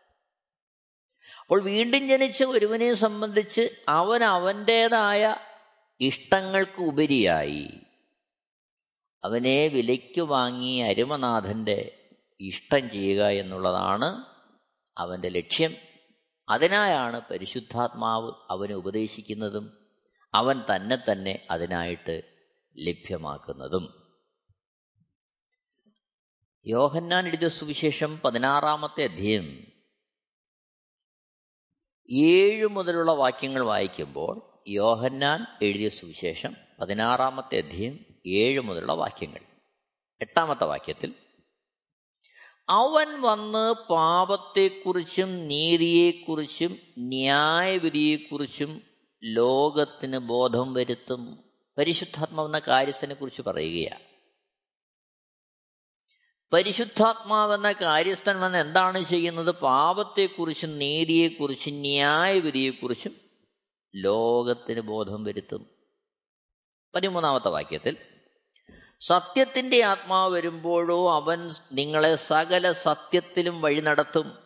അപ്പോൾ 1.40 1.62
വീണ്ടും 1.62 2.08
ജനിച്ച 2.08 2.44
ഒരുവനെ 2.44 2.94
സംബന്ധിച്ച് 2.94 3.84
അവൻ 3.88 4.24
അവന്റേതായ 4.24 5.36
ഇഷ്ടങ്ങൾക്ക് 6.00 6.80
ഉപരിയായി. 6.80 7.88
അവനെ 9.25 9.68
വിലയ്ക്ക് 9.68 10.20
വാങ്ങി 10.20 10.78
അരുമനാഥന്റെ 10.78 12.08
ഇഷ്ടം 12.40 12.90
ചെയ്യുക 12.90 13.28
എന്നുള്ളതാണ് 13.28 14.25
അവന്റെ 14.98 15.28
ലക്ഷ്യം. 15.28 15.75
അതിനായാണ് 16.48 17.20
പരിശുദ്ധാത്മാവ് 17.30 18.32
അവനെ 18.50 18.75
ഉപദേശിക്കുന്നതും 18.75 19.88
അവൻ 20.34 20.62
തന്നെ 20.76 20.98
തന്നെ 21.12 21.46
അതിനായിട്ട് 21.50 22.22
ലഭ്യമാക്കുന്നതും. 22.78 24.08
യോഹന്നാൻ 26.66 27.28
എഴുതിയ 27.28 27.48
സുവിശേഷം 27.48 28.20
പതിനാറാമത്തെ 28.20 29.04
അധ്യയം 29.04 29.66
ഏഴ് 32.10 32.66
മുതലുള്ള 32.66 33.12
വാക്യങ്ങൾ 33.12 33.62
വായിക്കുമ്പോൾ 33.62 34.64
യോഹന്നാൻ 34.68 35.46
എഴുതിയ 35.62 35.88
സുവിശേഷം 35.88 36.56
പതിനാറാമത്തെ 36.80 37.58
അധ്യയം 37.58 38.07
ഏഴ് 38.26 38.60
മുതലുള്ള 38.60 38.92
വാക്യങ്ങൾ. 38.92 39.40
എട്ടാമത്തെ 40.20 40.64
വാക്യത്തിൽ 40.64 41.14
അവൻ 42.68 43.20
വന്ന് 43.20 43.75
പാപത്തെക്കുറിച്ചും 43.88 45.48
നീതിയെക്കുറിച്ചും 45.48 46.78
ന്യായവിധിയെക്കുറിച്ചും 46.98 48.82
ലോകത്തിന് 49.25 50.18
ബോധം 50.18 50.75
വരുത്തും. 50.75 51.38
പരിശുദ്ധാത്മാവെന്ന 51.78 52.58
കാര്യസ്ഥനെ 52.58 53.14
കുറിച്ച് 53.14 53.42
പറയുകയാണ്. 53.42 54.00
പരിശുദ്ധാത്മാവെന്ന 56.52 57.72
കാര്യസ്ഥൻ 57.72 58.40
വന്ന് 58.40 58.58
എന്താണ് 58.58 59.02
ചെയ്യുന്നത്? 59.02 59.54
പാപത്തെക്കുറിച്ചും 59.54 60.78
നീതിയെക്കുറിച്ചും 60.78 61.72
ന്യായവിധിയെക്കുറിച്ചും 61.72 63.16
ലോകത്തിന് 63.96 64.80
ബോധം 64.80 65.25
വരുത്തും. 65.25 65.77
പതിമൂന്നാമത്തെ 66.95 67.49
വാക്യത്തിൽ 67.49 67.97
സത്യത്തിന്റെ 69.00 69.83
ആത്മാവ് 69.83 70.35
വരുമ്പോഴോ 70.35 71.12
അവൻ 71.12 71.50
നിങ്ങളെ 71.73 72.14
സകല 72.14 72.73
സത്യത്തിലും 72.73 73.62
വഴി 73.62 73.80
നടത്തും. 73.80 74.38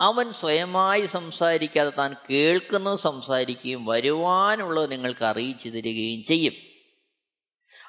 അവൻ 0.00 0.32
സ്വയമായി 0.32 1.06
സംസാരിക്കാതെ 1.06 1.90
താൻ 1.90 2.14
കേൾക്കുന്നത് 2.30 2.98
സംസാരിക്കുകയും 2.98 3.86
വരുവാനുള്ളത് 3.86 4.92
നിങ്ങൾക്ക് 4.92 5.24
അറിയിച്ചു 5.24 5.68
തരികയും 5.68 6.24
ചെയ്യും. 6.24 6.52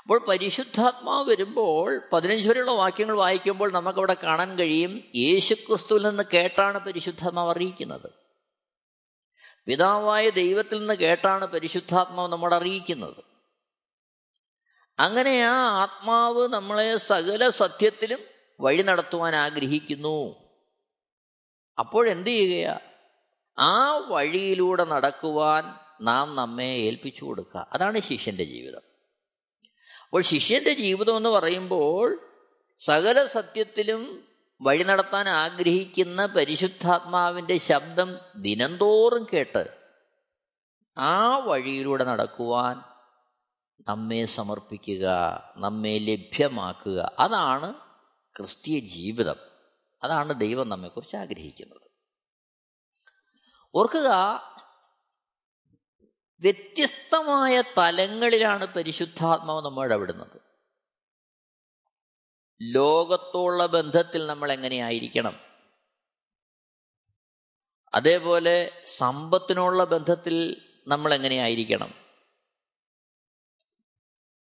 അപ്പോൾ 0.01 0.19
പരിശുദ്ധാത്മാവ് 0.19 1.29
വരുമ്പോൾ 1.29 2.01
പതിനഞ്ച് 2.13 2.49
വരെയുള്ള 2.49 2.71
വാക്യങ്ങൾ 2.71 3.15
വായിക്കുമ്പോൾ 3.15 3.71
നമുക്കവിടെ 3.71 4.15
കാണാൻ 4.23 4.59
കഴിയും 4.59 5.03
യേശുക്രിസ്തുവിൽ 5.15 6.09
നിന്ന് 6.09 6.23
കേട്ടാണ് 6.33 6.79
പരിശുദ്ധാത്മാവ് 6.79 7.51
അറിയിക്കുന്നത്. 7.51 8.22
പിതാവായ 9.65 10.29
ദൈവത്തിൽ 10.29 10.79
നിന്ന് 10.79 10.93
കേട്ടാണ് 10.93 11.45
പരിശുദ്ധാത്മാവ് 11.45 12.31
നമ്മളെ 12.31 12.55
അറിയിക്കുന്നത്. 12.55 13.23
അങ്ങനെ 14.99 15.43
ആ 15.45 15.81
ആത്മാവ് 15.81 16.47
നമ്മളെ 16.47 16.97
സകല 16.97 17.49
സത്യത്തിലും 17.49 18.19
വഴി 18.59 18.81
നടത്തുവാൻ 18.81 19.35
ആഗ്രഹിക്കുന്നു. 19.35 20.35
അപ്പോഴെന്ത് 21.79 22.29
ചെയ്യുകയാ? 22.29 22.79
ആ 23.57 23.97
വഴിയിലൂടെ 23.97 24.83
നടക്കുവാൻ 24.83 25.63
നാം 26.01 26.35
നമ്മെ 26.35 26.65
ഏൽപ്പിച്ചു 26.65 27.25
കൊടുക്കുക. 27.25 27.67
അതാണ് 27.73 27.99
ശിഷ്യന്റെ 27.99 28.43
ജീവിതം. 28.43 28.81
അപ്പോൾ 30.03 30.21
ശിഷ്യന്റെ 30.21 30.73
ജീവിതം 30.73 31.17
എന്ന് 31.17 31.29
പറയുമ്പോൾ 31.29 32.29
സകല 32.79 33.25
സത്യത്തിലും 33.25 34.27
വഴി 34.63 34.83
നടത്താൻ 34.83 35.29
ആഗ്രഹിക്കുന്ന 35.29 36.25
പരിശുദ്ധാത്മാവിന്റെ 36.25 37.57
ശബ്ദം 37.57 38.19
ദിനംതോറും 38.35 39.27
കേട്ട് 39.33 39.83
ആ 40.97 41.37
വഴിയിലൂടെ 41.37 42.03
നടക്കുവാൻ 42.03 42.81
നമ്മെ 43.87 44.25
സമർപ്പിക്കുക 44.25 45.07
നമ്മെ 45.57 45.97
ലഭ്യമാക്കുക. 45.97 47.11
അതാണ് 47.19 47.73
ക്രിസ്തീയ 48.37 48.79
ജീവിതം. 48.79 49.35
അതാണ് 50.03 50.39
ദൈവം 50.39 50.69
നമ്മെക്കുറിച്ച് 50.69 51.15
ആഗ്രഹിക്കുന്നത്. 51.15 51.81
ഓർക്കുക 53.75 54.09
വ്യത്യസ്തമായ 56.39 57.61
തലങ്ങളിലാണ് 57.77 58.65
പരിശുദ്ധാത്മാവ് 58.65 59.65
നമ്മൾ 59.65 59.83
ഇടപെടുന്നത് 59.83 60.52
ലോകത്തോടുള്ള 62.61 63.65
ബന്ധത്തിൽ 63.65 64.27
നമ്മൾ 64.27 64.51
എങ്ങനെയായിരിക്കണം? 64.51 65.39
അതേപോലെ 67.93 68.83
സമ്പത്തിനുള്ള 68.85 69.83
ബന്ധത്തിൽ 69.83 70.61
നമ്മൾ 70.87 71.13
എങ്ങനെയായിരിക്കണം? 71.13 71.93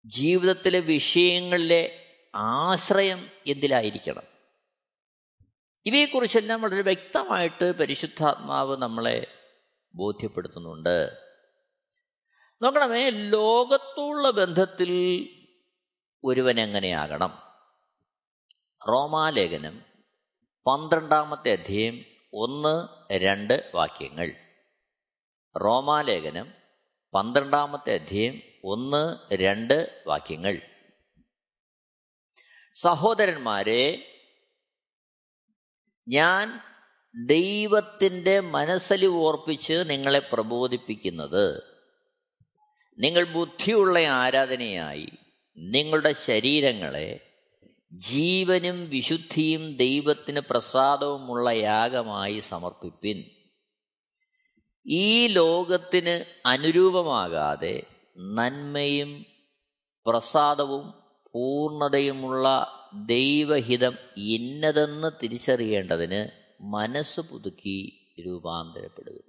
ജീവിതത്തിലെ 0.04 0.80
വിഷയങ്ങളിലെ 0.80 2.06
ആശ്രയം 2.34 3.28
എന്തിലായിരിക്കണം? 3.46 4.22
ഇവയെക്കുറിച്ചെല്ലാം 5.86 6.62
വളരെ 6.62 6.82
വ്യക്തമായിട്ട് 6.82 7.72
പരിശുദ്ധാത്മാവ് 7.72 8.76
നമ്മളെ 8.76 9.26
ബോധ്യപ്പെടുത്തുന്നുണ്ട്. 9.94 11.18
നോക്കണമേ 12.62 13.10
ലോകത്തുള്ള 13.10 14.30
ബന്ധത്തിൽ 14.30 14.90
ഒരുവൻ 16.24 16.60
എങ്ങനെയാകണം 16.60 17.49
റോമാലേഖനം 18.88 19.82
പന്ത്രണ്ടാമത്തെ 20.66 21.52
അധ്യയം 21.52 22.04
ഒന്ന് 22.34 22.88
രണ്ട് 23.12 23.70
വാക്യങ്ങൾ. 23.74 24.34
റോമാലേഖനം 25.64 26.54
പന്ത്രണ്ടാമത്തെ 27.14 27.94
അധ്യയം 27.94 28.42
ഒന്ന് 28.64 29.34
രണ്ട് 29.34 30.04
വാക്യങ്ങൾ. 30.06 30.62
സഹോദരന്മാരെ 32.74 34.06
ഞാൻ 36.08 36.60
ദൈവത്തിന്റെ 37.26 38.40
മനസ്സലി 38.40 39.06
ഓർപ്പിച്ച് 39.06 39.84
നിങ്ങളെ 39.86 40.18
പ്രബോധിപ്പിക്കുന്നത്. 40.18 41.62
നിങ്ങൾ 42.98 43.24
ബുദ്ധിയുള്ള 43.24 43.98
ആരാധനയായി 43.98 45.08
നിങ്ങളുടെ 45.56 46.12
ശരീരങ്ങളെ 46.12 47.29
ജീവനും 47.92 48.90
വിശുദ്ധിയും 48.90 49.76
ദൈവത്തിന് 49.76 50.40
പ്രസാദവുമുള്ള 50.40 51.50
യാഗമായി 51.50 52.38
സമർപ്പിപ്പിൻ. 52.38 53.24
ഈ 54.86 55.26
ലോകത്തിന് 55.26 56.24
അനുരൂപമാകാതെ 56.46 57.82
നന്മയും 58.16 59.26
പ്രസാദവും 60.06 60.94
പൂർണതയുമുള്ള 61.32 62.66
ദൈവഹിതം 63.06 63.96
ഇന്നതെന്ന് 64.16 65.10
തിരിച്ചറിയേണ്ടതിന് 65.22 66.28
മനസ്സ് 66.60 67.20
പുതുക്കി 67.20 68.12
രൂപാന്തരപ്പെടുക. 68.26 69.22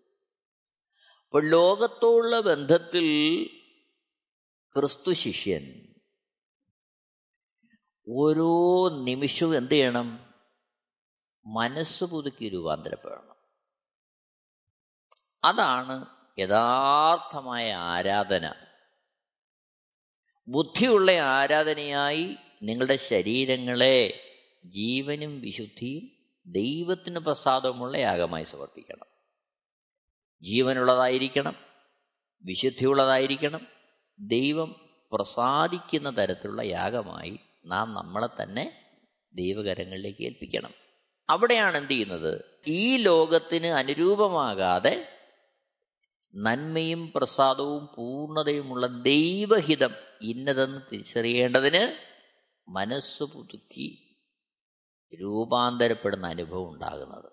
അപ്പോൾ 1.25 1.49
ലോകത്തോടുള്ള 1.49 2.39
ബന്ധത്തിൽ 2.39 3.49
ക്രിസ്തു 4.75 5.11
ശിഷ്യൻ 5.13 5.90
ഓരോ 8.13 8.89
നിമിഷവും 8.89 9.57
എന്ത് 9.57 9.71
ചെയ്യണം? 9.71 10.33
മനസ്സ് 11.45 12.03
പുതുക്കി 12.03 12.49
രൂപാന്തരപ്പെടണം 12.49 13.35
അതാണ് 15.43 16.05
യഥാർത്ഥമായ 16.39 17.73
ആരാധന. 17.73 18.53
ബുദ്ധിയുള്ള 20.47 21.11
ആരാധനയായി 21.11 22.35
നിങ്ങളുടെ 22.63 22.95
ശരീരങ്ങളെ 22.95 24.23
ജീവനും 24.65 25.41
വിശുദ്ധിയും 25.41 26.11
ദൈവത്തിന് 26.45 27.19
പ്രസാദമുള്ള 27.19 27.97
യാഗമായി 27.97 28.43
സമർപ്പിക്കണം. 28.43 29.07
ജീവനുള്ളതായിരിക്കണം 30.43 31.55
വിശുദ്ധിയുള്ളതായിരിക്കണം 32.43 33.67
ദൈവം 34.19 34.75
പ്രസാദിക്കുന്ന 35.11 36.17
തരത്തിലുള്ള 36.17 36.61
യാഗമായി 36.61 37.39
നാം 37.65 37.93
നമ്മളെ 37.93 38.43
തന്നെ 38.43 38.83
ദൈവകരങ്ങളിലേക്ക് 39.33 40.23
ഏൽപ്പിക്കണം. 40.23 40.73
അവിടെയാണ് 41.29 41.77
എന്ത് 41.77 41.89
ചെയ്യുന്നത്? 41.89 42.45
ഈ 42.67 42.97
ലോകത്തിന് 42.97 43.67
അനുരൂപമാകാതെ 43.67 45.07
നന്മയും 46.35 47.13
പ്രസാദവും 47.15 47.89
പൂർണതയുമുള്ള 47.95 48.87
ദൈവഹിതം 48.87 49.93
ഇന്നതെന്ന് 50.21 50.81
തിരിച്ചറിയേണ്ടതിന് 50.91 51.95
മനസ്സ് 52.69 53.23
പുതുക്കി 53.23 54.17
രൂപാന്തരപ്പെടുന്ന 55.21 56.27
അനുഭവം 56.27 56.69
ഉണ്ടാകുന്നത്. 56.69 57.31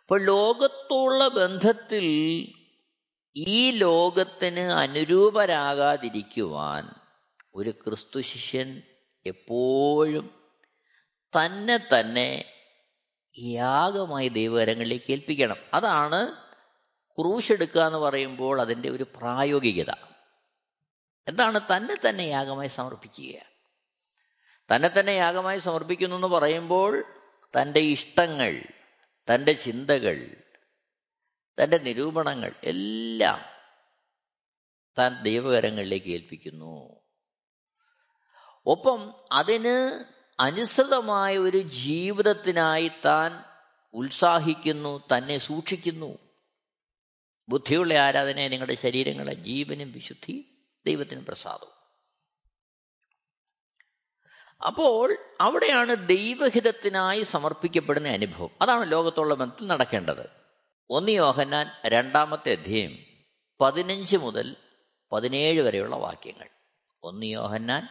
അപ്പോൾ 0.00 0.24
ലോകത്തുള്ള 0.24 1.28
ബന്ധത്തിൽ 1.28 2.04
ഈ 3.36 3.70
ലോകത്തിന് 3.70 4.60
അനുരൂപരാകാതിരിക്കുവാൻ 4.60 7.05
ഒരു 7.56 7.70
ക്രിസ്തു 7.70 8.20
ശിഷ്യൻ 8.20 8.82
എപ്പോഴും 9.26 10.52
തന്നെ 11.36 11.76
തന്നെ 11.76 12.44
യാഗമായി 13.38 14.28
ദൈവകരങ്ങളിലേക്ക് 14.28 15.12
ഏൽപ്പിക്കണം. 15.12 15.56
അതാണ് 15.74 16.32
ക്രൂശ് 17.18 17.52
എടുക്കുക 17.52 17.80
എന്ന് 17.80 17.98
പറയുമ്പോൾ 17.98 18.60
അതിന്റെ 18.60 18.88
ഒരു 18.88 19.06
പ്രായോഗികത. 19.16 19.90
എന്താണ് 21.28 21.60
തന്നെ 21.76 22.08
തന്നെ 22.08 22.22
യാഗമായി 22.22 22.68
സമർപ്പിക്കുക? 22.68 23.40
തന്നെ 24.74 24.90
തന്നെ 25.00 25.12
യാഗമായി 25.12 25.58
സമർപ്പിക്കുന്നു 25.58 26.16
എന്ന് 26.16 26.28
പറയുമ്പോൾ 26.28 27.04
തന്റെ 27.60 27.80
ഇഷ്ടങ്ങൾ 27.80 28.62
തന്റെ 29.34 29.52
ചിന്തകൾ 29.52 30.42
തന്റെ 31.62 31.78
നിരൂപണങ്ങൾ 31.78 32.52
എല്ലാം 32.64 33.40
താൻ 34.98 35.22
ദൈവകരങ്ങളിലേക്ക് 35.22 36.06
ഏൽപ്പിക്കുന്നു. 36.06 36.95
ഒപ്പം 38.66 39.14
അതിന് 39.32 40.04
അനുസൃതമായ 40.40 41.38
ഒരു 41.38 41.58
ജീവിതത്തിനായി 41.58 42.90
താൻ 43.04 43.44
ഉത്സാഹിക്കുന്നു 43.94 45.02
തന്നെ 45.16 45.38
സൂക്ഷിക്കുന്നു. 45.38 46.18
ബുദ്ധിയുള്ള 47.48 47.94
ആരാധനയെ 47.94 48.48
നിങ്ങളുടെ 48.48 48.74
ശരീരങ്ങളെ 48.74 49.34
ജീവനും 49.34 49.92
വിശുദ്ധി 49.92 50.64
ദൈവത്തിന് 50.86 51.20
പ്രസാദവും. 51.20 51.76
അപ്പോൾ 54.66 55.16
അവിടെയാണ് 55.40 56.08
ദൈവഹിതത്തിനായി 56.08 57.22
സമർപ്പിക്കപ്പെടുന്ന 57.22 58.08
അനുഭവം. 58.08 58.50
അതാണ് 58.60 58.92
ലോകത്തുള്ള 58.92 59.34
ബന്ധത്തിൽ 59.34 59.66
നടക്കേണ്ടത്. 59.66 60.30
ഒന്ന് 60.90 61.12
യോഹന്നാൻ 61.12 61.70
രണ്ടാമത്തെ 61.86 62.52
അധ്യയം 62.52 62.98
പതിനഞ്ച് 63.60 64.16
മുതൽ 64.16 64.56
പതിനേഴ് 65.12 65.60
വരെയുള്ള 65.60 65.96
വാക്യങ്ങൾ. 65.96 66.48
ഒന്ന് 67.02 67.26
യോഹന്നാൻ 67.26 67.88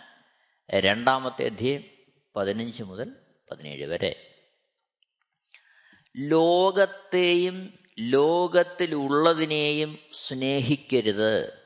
രണ്ടാമത്തെ 0.69 1.45
അധ്യയം 1.45 1.83
പതിനഞ്ച് 2.35 2.83
മുതൽ 2.83 3.15
പതിനേഴ് 3.51 3.85
വരെ. 3.85 4.41
ലോകത്തെയും 6.17 7.77
ലോകത്തിലുള്ളതിനെയും 7.99 9.99
സ്നേഹിക്കരുത്. 10.13 11.65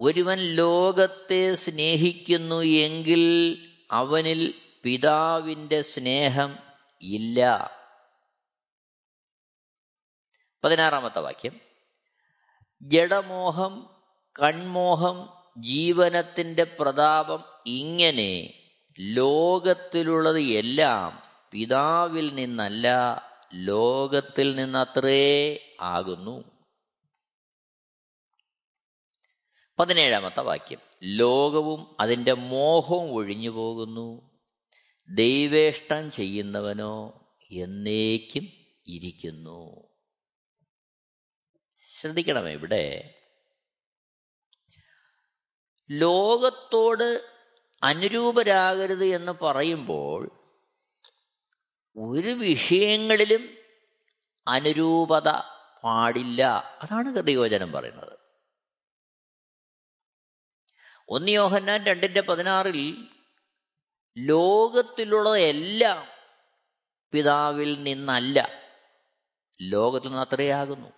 ഒരുവൻ 0.00 0.38
ലോകത്തെ 0.38 1.54
സ്നേഹിക്കുന്നു 1.54 2.62
എങ്കിൽ 2.62 3.56
അവനിൽ 3.90 4.54
പിതാവിന്റെ 4.82 5.82
സ്നേഹം 5.82 6.58
ഇല്ല. 7.00 7.70
പതിനാറാമത്തെ 10.64 11.20
വാക്യം. 11.20 11.60
ജഡമോഹം 12.82 14.04
കൺമോഹം 14.42 15.43
ജീവനത്തിന്റെ 15.58 16.64
പ്രതാപം 16.64 17.44
ഇങ്ങനെ 17.66 18.54
ലോകത്തിലുള്ളത് 19.00 20.40
എല്ലാം 20.40 21.22
പിതാവിൽ 21.52 22.34
നിന്നല്ല 22.34 22.88
ലോകത്തിൽ 23.54 24.54
നിന്നത്രേ 24.54 25.58
ആകുന്നു. 25.80 26.44
പതിനേഴാമത്തെ 29.78 30.40
വാക്യം. 30.40 30.78
ലോകവും 31.02 31.96
അതിന്റെ 32.00 32.32
മോഹവും 32.32 33.12
ഒഴിഞ്ഞു 33.12 33.50
പോകുന്നു 33.50 34.30
ദൈവേഷ്ടം 35.08 36.10
ചെയ്യുന്നവനോ 36.10 37.26
എന്നേക്കും 37.50 38.48
ഇരിക്കുന്നു. 38.86 39.88
ശ്രദ്ധിക്കണമേ 42.00 42.52
ഇവിടെ. 42.52 43.14
ലോകത്തോട് 45.90 47.34
അനുരൂപരാകരുത് 47.82 49.04
എന്ന് 49.04 49.32
പറയുമ്പോൾ 49.32 50.30
ഒരു 51.96 52.28
വിഷയങ്ങളിലും 52.28 53.48
അനുരൂപത 54.48 55.28
പാടില്ല. 55.84 56.46
അതാണ് 56.82 57.12
ഗതിയോചനം 57.12 57.72
പറയുന്നത്. 57.72 58.18
ഒന്ന് 61.08 61.28
യോഹന്നാൻ 61.28 61.84
രണ്ടിന്റെ 61.84 62.20
പതിനാറിൽ 62.20 63.08
ലോകത്തിലുള്ളതെല്ലാം 64.18 66.06
പിതാവിൽ 67.12 67.82
നിന്നല്ല. 67.82 68.48
ലോകത്തിൽ 69.62 70.08
നിന്ന് 70.08 70.22
അത്രയാകുന്നു. 70.22 70.88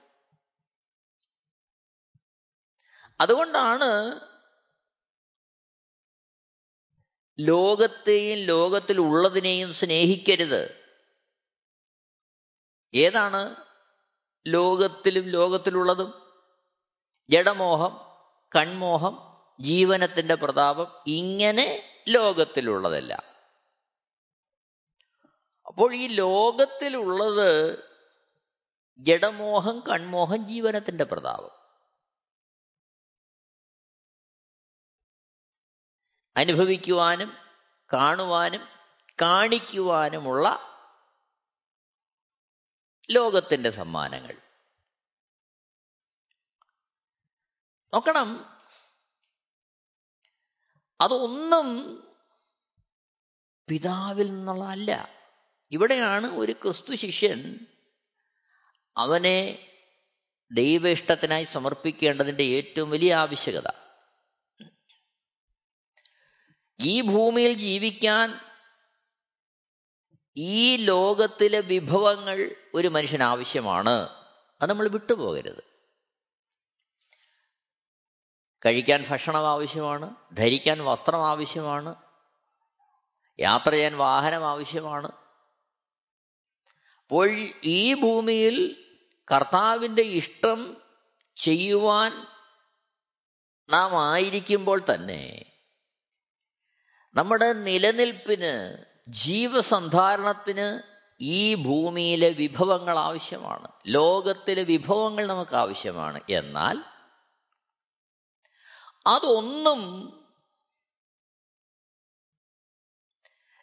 അതുകൊണ്ടാണ് 3.21 4.21
ലോകത്തെയും 7.39 8.39
ലോകത്തിലുള്ളതിനെയും 8.39 9.73
സ്നേഹിക്കരുത്. 9.73 10.85
ഏതാണ് 12.95 13.57
ലോകത്തിലും 14.47 15.25
ലോകത്തിലുള്ളതും? 15.25 16.15
ജഡമോഹം 17.31 18.07
കൺമോഹം 18.57 19.37
ജീവനത്തിന്റെ 19.61 20.35
പ്രതാപം 20.35 20.87
ഇങ്ങനെ 21.07 21.83
ലോകത്തിലുള്ളതല്ല. 22.09 23.37
അപ്പോൾ 25.67 25.95
ഈ 25.95 26.07
ലോകത്തിലുള്ളത് 26.07 27.79
ജഡമോഹം 28.99 29.81
കൺമോഹം 29.81 30.49
ജീവനത്തിന്റെ 30.49 31.05
പ്രതാപം. 31.05 31.66
അനുഭവിക്കുവാനും 36.37 37.37
കാണുവാനും 37.93 38.69
കാണിക്കുവാനുമുള്ള 39.23 40.59
ലോകത്തിന്റെ 43.11 43.71
സമ്മാനങ്ങൾ. 43.71 44.35
നോക്കണം. 47.95 48.57
അതൊന്നും 51.01 52.03
പിതാവിൽ 53.69 54.31
നിന്നുള്ളതല്ല 54.31 55.09
ഇവിടെയാണ് 55.71 56.27
ഒരു 56.27 56.53
ക്രിസ്തു 56.53 56.95
ശിഷ്യൻ 56.95 57.67
അവനെ 58.97 59.69
ദൈവ 60.53 60.89
ഇഷ്ടത്തിനായി 60.89 61.45
സമർപ്പിക്കേണ്ടതിന്റെ 61.45 62.45
ഏറ്റവും 62.45 62.91
വലിയ 62.91 63.15
ആവശ്യകത. 63.15 63.86
ഈ 66.81 67.01
ഭൂമിയിൽ 67.01 67.53
ജീവിക്കാൻ 67.53 68.41
ഈ 70.37 70.77
ലോകത്തിലെ 70.77 71.61
വിഭവങ്ങൾ 71.61 72.51
ഒരു 72.75 72.89
മനുഷ്യന് 72.89 73.23
ആവശ്യമാണ്. 73.23 74.09
അത് 74.61 74.71
നമ്മൾ 74.71 74.89
വിട്ടുപോകരുത്. 74.89 75.65
കഴിക്കാൻ 78.67 79.05
ഭക്ഷണം 79.09 79.49
ആവശ്യമാണ് 79.49 80.15
ധരിക്കാൻ 80.33 80.85
വസ്ത്രം 80.85 81.27
ആവശ്യമാണ് 81.27 81.95
യാത്ര 83.41 83.71
ചെയ്യാൻ 83.71 83.97
വാഹനം 83.97 84.47
ആവശ്യമാണ്. 84.47 85.07
അപ്പോൾ 87.03 87.31
ഈ 87.65 87.95
ഭൂമിയിൽ 87.95 88.87
കർത്താവിന്റെ 89.35 90.03
ഇഷ്ടം 90.03 90.77
ചെയ്യുവാൻ 91.37 92.13
നാം 93.71 94.13
ആയിരിക്കുമ്പോൾ 94.13 94.81
തന്നെ 94.95 95.53
നമ്മുടെ 97.17 97.53
നിലനിൽപ്പിന് 97.53 98.85
ജീവസന്ധാരണത്തിന് 99.09 100.83
ഈ 101.21 101.55
ഭൂമിയിലെ 101.55 102.29
വിഭവങ്ങൾ 102.29 102.99
ആവശ്യമാണ്. 102.99 103.69
ലോകത്തിലെ 103.87 104.63
വിഭവങ്ങൾ 104.63 105.27
നമുക്ക് 105.27 105.57
ആവശ്യമാണ്. 105.57 106.21
എന്നാൽ 106.31 106.79
അതൊന്നും 109.07 110.13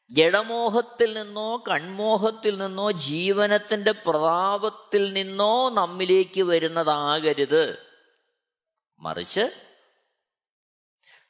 ജഡമോഹത്തിൽ 0.09 1.13
നിന്നോ 1.13 1.63
കൺമോഹത്തിൽ 1.69 2.57
നിന്നോ 2.57 2.91
ജീവനത്തിന്റെ 2.91 3.91
പ്രതാപത്തിൽ 3.91 5.13
നിന്നോ 5.13 5.69
നമ്മിലേക്ക് 5.69 6.41
വരുന്നതാകരുത്. 6.41 7.85
മറിച്ച് 8.99 9.72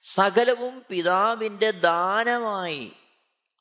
സകലവും 0.04 0.86
പിതാവിന്റെ 0.90 1.72
ദാനമായി 1.72 2.94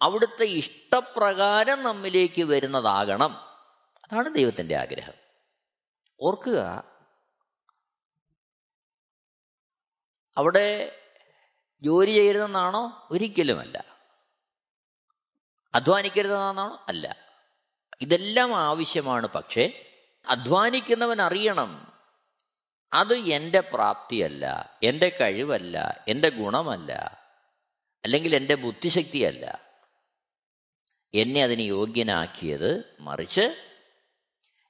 അവിടുത്തെ 0.02 0.44
ഇഷ്ടപ്രകാരം 0.44 1.83
നമ്മിലേക്ക് 1.83 2.42
വരുന്നതാകണം. 2.42 3.35
അതാണ് 4.05 4.35
ദൈവത്തിന്റെ 4.35 4.76
ആഗ്രഹം. 4.76 5.12
ഓർക്കുക 6.20 6.85
അവിടെ 10.37 10.98
ജോലി 11.83 12.11
ചെയ്യരുതെന്നാണോ? 12.11 13.09
ഒരിക്കലുമല്ല. 13.11 13.85
അധ്വാനിക്കരുതെന്നാണോ? 15.74 16.85
അല്ല. 16.88 17.16
ഇതെല്ലാം 18.00 18.57
ആവശ്യമാണ്. 18.57 19.26
പക്ഷേ 19.26 19.88
അധ്വാനിക്കുന്നവൻ 20.28 21.22
അറിയണം 21.22 21.91
അത് 22.92 23.14
എന്റെ 23.14 23.61
പ്രാപ്തിയല്ല 23.61 24.76
എന്റെ 24.83 25.18
കഴിവല്ല 25.20 26.05
എന്റെ 26.09 26.28
ഗുണമല്ല 26.28 27.22
അല്ലെങ്കിൽ 28.05 28.37
എന്റെ 28.37 28.55
ബുദ്ധിശക്തിയല്ല. 28.55 29.72
എന്നെ 31.14 31.42
അതിന് 31.42 31.61
യോഗ്യനാക്കിയത് 31.61 32.96
മറിച്ച് 33.00 33.72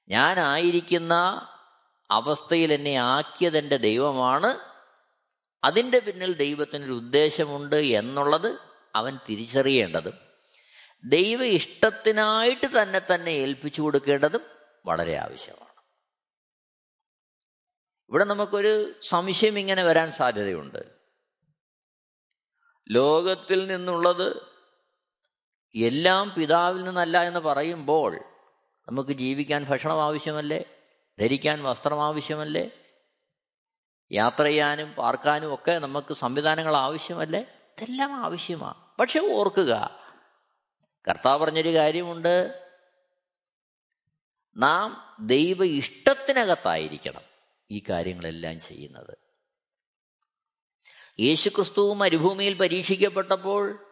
ഞാനായിരിക്കുന്ന 0.09 1.15
അവസ്ഥയിൽ 2.11 2.73
എന്നെ 2.73 2.95
ആക്കിയത് 2.95 3.59
എന്റെ 3.59 3.77
ദൈവമാണ്. 3.77 4.59
അതിന്റെ 5.65 5.99
പിന്നിൽ 5.99 6.33
ദൈവത്തിനൊരു 6.35 6.93
ഉദ്ദേശമുണ്ട് 6.93 7.77
എന്നുള്ളത് 7.77 8.59
അവൻ 8.95 9.19
തിരിച്ചറിയേണ്ടതും 9.29 10.19
ദൈവ 11.05 11.45
ഇഷ്ടത്തിനായിട്ട് 11.45 12.83
തന്നെ 12.83 13.01
തന്നെ 13.15 13.31
ഏൽപ്പിച്ചു 13.31 13.83
കൊടുക്കേണ്ടതും 13.83 14.41
വളരെ 14.87 15.17
ആവശ്യമാണ്. 15.17 15.72
ഇവിടെ 18.13 18.25
നമുക്കൊരു 18.25 18.93
സംശയം 19.03 19.59
ഇങ്ങനെ 19.59 19.83
വരാൻ 19.83 20.13
സാധ്യതയുണ്ട്. 20.13 20.79
ലോകത്തിൽ 22.91 23.67
നിന്നുള്ളത് 23.67 24.43
എല്ലാം 25.75 26.35
പിതാവിൽ 26.39 26.85
നിന്നല്ല 26.85 27.23
എന്ന് 27.23 27.41
പറയുമ്പോൾ 27.41 28.21
നമുക്ക് 28.89 29.11
ജീവിക്കാൻ 29.11 29.65
ഭക്ഷണം 29.65 30.03
ആവശ്യമല്ലേ? 30.03 30.65
ധരിക്കാൻ 31.21 31.63
വസ്ത്രം 31.63 32.03
ആവശ്യമല്ലേ? 32.05 32.71
യാത്ര 34.13 34.45
ചെയ്യാനും 34.45 34.93
പാർക്കാനും 34.93 35.55
ഒക്കെ 35.55 35.79
നമുക്ക് 35.79 36.15
സംവിധാനങ്ങൾ 36.15 36.77
ആവശ്യമല്ലേ? 36.77 37.41
ഇതെല്ലാം 37.41 38.13
ആവശ്യമാണ് 38.13 39.01
പക്ഷെ 39.01 39.21
ഓർക്കുക 39.21 40.01
കർത്താവ് 41.09 41.45
പറഞ്ഞൊരു 41.45 41.75
കാര്യമുണ്ട്. 41.75 42.65
നാം 44.57 45.17
ദൈവ 45.21 45.65
ഇഷ്ടത്തിനകത്തായിരിക്കണം. 45.65 47.32
ഈ 47.73 47.83
കാര്യങ്ങളെല്ലാം 47.91 48.61
ചെയ്യുന്നത്. 48.61 49.19
യേശുക്രിസ്തു 51.21 51.95
മരുഭൂമിയിൽ 51.95 52.55
പരീക്ഷിക്കപ്പെട്ടപ്പോൾ 52.55 53.91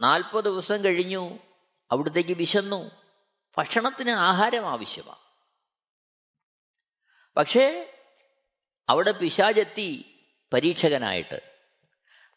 നാൽപ്പത് 0.00 0.44
ദിവസം 0.44 0.84
കഴിഞ്ഞു 0.84 1.38
അവിടത്തേക്ക് 1.90 2.30
വിശന്നു. 2.30 2.90
ഭക്ഷണത്തിന് 3.58 4.10
ആഹാരം 4.10 4.68
ആവശ്യമാണ്. 4.68 5.18
പക്ഷേ 7.36 7.94
അവിടെ 8.88 9.10
പിശാചെത്തി 9.10 10.18
പരീക്ഷകനായിട്ട് 10.52 11.58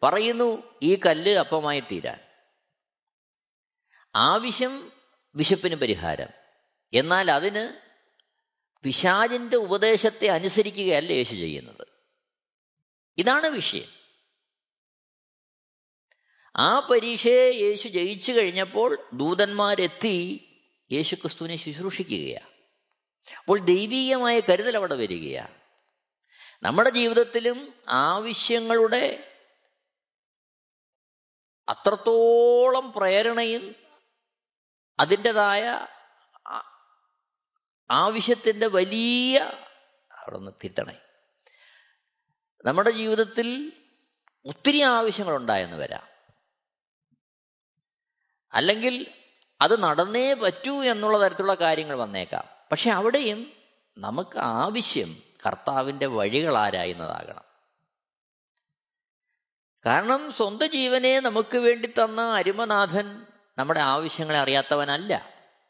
പറയുന്നു 0.04 0.64
ഈ 0.84 0.96
കല്ല് 0.96 1.32
അപ്പമായി 1.32 1.80
തീരാൻ. 1.80 2.20
ആവശ്യം 4.16 4.92
വിശപ്പിന് 5.36 5.76
പരിഹാരം. 5.76 6.30
എന്നാൽ 6.94 7.32
അതിന് 7.32 7.93
പിശാചിന്റെ 8.84 9.58
ഉപദേശത്തെ 9.58 10.28
അനുസരിക്കുകയല്ല 10.28 11.12
യേശു 11.12 11.30
ചെയ്യുന്നത്. 11.30 11.88
ഇതാണ് 13.18 13.48
വിഷയം. 13.48 13.88
ആ 16.56 16.80
പരീക്ഷയെ 16.80 17.52
യേശു 17.52 17.88
ജയിച്ചു 17.88 18.32
കഴിഞ്ഞപ്പോൾ 18.32 19.10
ദൂതന്മാരെത്തി 19.14 20.50
യേശു 20.92 21.16
ക്രിസ്തുവിനെ 21.16 21.56
ശുശ്രൂഷിക്കുകയാണ്. 21.56 22.48
അപ്പോൾ 23.40 23.60
ദൈവീയമായ 23.60 24.40
കരുതൽ 24.40 24.78
അവിടെ 24.78 24.96
വരികയാണ്. 24.96 25.56
നമ്മുടെ 26.64 26.90
ജീവിതത്തിലും 26.90 27.74
ആവശ്യങ്ങളുടെ 27.90 29.30
അത്രത്തോളം 31.70 32.92
പ്രേരണയും 32.92 33.76
അതിന്റെതായ 35.00 35.88
ആവശ്യത്തിന്റെ 37.94 38.68
വലിയ 38.68 39.52
അവിടെ 40.12 40.38
നിന്ന് 40.38 40.52
തിരുത്തണേ 40.64 41.00
നമ്മുടെ 42.66 42.92
ജീവിതത്തിൽ 42.92 43.74
ഒത്തിരി 44.46 44.82
ആവശ്യങ്ങളുണ്ടായെന്ന് 44.82 45.78
വരാം. 45.78 46.08
അല്ലെങ്കിൽ 48.54 49.08
അത് 49.62 49.84
നടന്നേ 49.84 50.34
പറ്റൂ 50.34 50.84
എന്നുള്ള 50.84 51.26
തരത്തിലുള്ള 51.26 51.54
കാര്യങ്ങൾ 51.54 51.96
വന്നേക്കാം. 51.96 52.44
പക്ഷെ 52.72 52.92
അവിടെയും 52.92 53.54
നമുക്ക് 53.98 54.38
ആവശ്യം 54.38 55.24
കർത്താവിന്റെ 55.46 56.06
വഴികൾ 56.06 56.58
ആരായുന്നതാകണം. 56.58 57.44
കാരണം 59.86 60.32
സ്വന്തം 60.32 60.72
ജീവനെ 60.72 61.20
നമുക്ക് 61.20 61.58
വേണ്ടി 61.58 61.88
തന്ന 61.88 62.22
അരുമനാഥൻ 62.22 63.26
നമ്മുടെ 63.58 63.80
ആവശ്യങ്ങളെ 63.80 64.40
അറിയാത്തവനല്ല. 64.40 65.30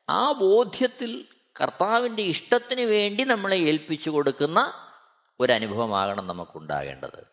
ആ 0.10 0.32
ബോധ്യത്തിൽ 0.32 1.28
കർത്താവിന്റെ 1.62 2.24
ഇഷ്ടത്തിന് 2.24 2.82
വേണ്ടി 2.82 3.24
നമ്മളെ 3.24 3.58
ഏൽപ്പിച്ചു 3.58 4.10
കൊടുക്കുന്ന 4.10 4.90
ഒരനുഭവമാകണം 5.40 6.28
നമുക്കുണ്ടാകേണ്ടത്. 6.28 7.28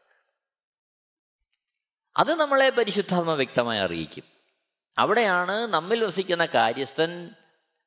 അത് 2.17 2.35
നമ്മളെ 2.35 2.71
പരിശുദ്ധാത്മ 2.71 3.35
വ്യക്തമായി 3.35 3.81
അറിയിക്കും. 3.81 4.25
അവിടെയാണ് 4.99 5.67
നമ്മിൽ 5.67 6.05
വസിക്കുന്ന 6.05 6.47
കാര്യസ്ഥൻ 6.47 7.31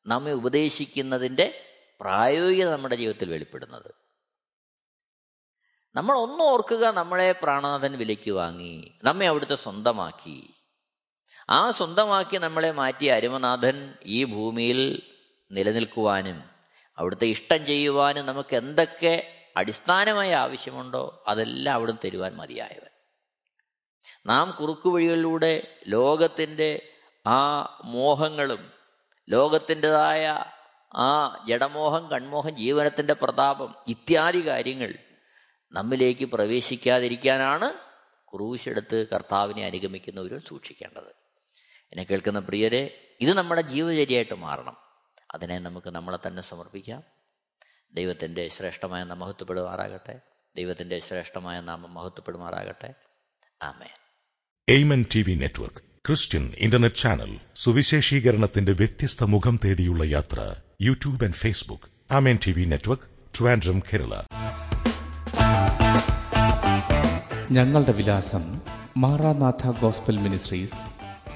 നമ്മെ 0.05 0.31
ഉപദേശിക്കുന്നതിന്റെ 0.31 1.65
പ്രായോഗികത 2.01 2.69
നമ്മുടെ 2.69 2.95
ജീവിതത്തിൽ 2.95 3.29
വെളിപ്പെടുന്നത്. 3.29 3.95
നമ്മൾ 5.95 6.17
ഒന്ന് 6.17 6.43
ഓർക്കുക 6.43 6.91
നമ്മളെ 6.91 7.31
പ്രാണനാഥൻ 7.31 7.97
വിലയ്ക്ക് 7.97 8.31
വാങ്ങി 8.31 8.99
നമ്മെ 9.03 9.27
അവിടുത്തെ 9.27 9.55
സ്വന്തമാക്കി. 9.55 10.53
ആ 11.49 11.71
സ്വന്തമാക്കി 11.71 12.37
നമ്മളെ 12.37 12.71
മാറ്റിയ 12.71 13.13
അരുമനാഥൻ 13.13 13.93
ഈ 14.03 14.23
ഭൂമിയിൽ 14.23 15.12
നിലനിൽക്കുവാനും 15.51 16.43
അവിടുത്തെ 16.97 17.25
ഇഷ്ടം 17.25 17.65
ചെയ്യുവാനും 17.65 18.25
നമുക്ക് 18.25 18.55
എന്തൊക്കെ 18.55 19.39
അടിസ്ഥാനമായ 19.57 20.35
ആവശ്യമുണ്ടോ 20.35 21.23
അതെല്ലാം 21.27 21.73
അവിടെ 21.73 21.93
തരുവാൻ 22.05 22.35
മതിയായവൻ. 22.35 22.89
നാം 24.25 24.57
കുറുക്കു 24.59 24.89
വഴികളിലൂടെ 24.89 25.79
ലോകത്തിന്റെ 25.87 26.89
ആ 27.27 27.63
മോഹങ്ങളും 27.85 28.71
ലോകത്തിന്റെതായ 29.29 30.43
ആ 30.95 31.45
ജഡമോഹം 31.47 32.07
കൺമോഹം 32.07 32.57
ജീവനത്തിന്റെ 32.57 33.13
പ്രതാപം 33.13 33.75
ഇത്യാദി 33.87 34.47
കാര്യങ്ങൾ 34.47 34.93
നമ്മിലേക്ക് 35.71 36.25
പ്രവേശിക്കാതിരിക്കാനാണ് 36.25 37.73
ക്രൂശെടുത്ത് 38.33 39.07
കർത്താവിനെ 39.07 39.65
അനുഗമിക്കുന്നവരും 39.65 40.41
സൂക്ഷിക്കേണ്ടത്. 40.41 41.15
എന്നെ 41.91 42.03
കേൾക്കുന്ന 42.03 42.39
പ്രിയരെ 42.39 43.11
ഇത് 43.21 43.33
നമ്മുടെ 43.33 43.61
ജീവചര്യയായിട്ട് 43.61 44.33
മാറണം. 44.33 44.92
അതിനെ 45.33 45.59
നമുക്ക് 45.59 45.89
നമ്മളെ 45.89 46.27
തന്നെ 46.27 46.41
സമർപ്പിക്കാം. 46.41 47.03
ദൈവത്തിന്റെ 47.93 48.47
ശ്രേഷ്ഠമായ 48.47 49.03
നാം 49.03 49.19
മഹത്വപ്പെടുമാറാകട്ടെ. 49.19 50.19
ദൈവത്തിന്റെ 50.57 50.99
ശ്രേഷ്ഠമായ 50.99 51.61
നാമം 51.61 51.93
മഹത്വപ്പെടുമാറാകട്ടെ. 51.93 52.93
ആമേ 53.61 53.87
Amen 54.69 55.05
T 55.15 55.21
V 55.21 55.35
network 55.35 55.77
Christian 56.07 56.53
internet 56.57 56.95
channel 56.95 57.39
സുവിശേഷീകരണത്തിന്റെ 57.55 58.71
വ്യത്യസ്ത 58.71 59.23
മുഖം 59.23 59.59
തേടിയുള്ള 59.65 60.03
യാത്ര 60.03 60.55
YouTube 60.81 61.23
and 61.23 61.35
Facebook. 61.35 62.13
Amen 62.13 62.39
T 62.47 62.51
V 62.51 62.65
network 62.65 63.03
Trivandrum 63.39 63.79
Kerala. 63.79 64.21
ഞങ്ങളുടെ 67.51 67.91
വിലാസം 67.91 68.61
Maranatha 68.97 69.71
gospel 69.81 70.17
ministries 70.17 70.83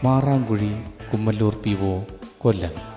Marankuzhi 0.05 0.71
Kummalloor 1.13 1.55
P 1.55 1.69
O 1.69 2.03
Kollam. 2.37 2.96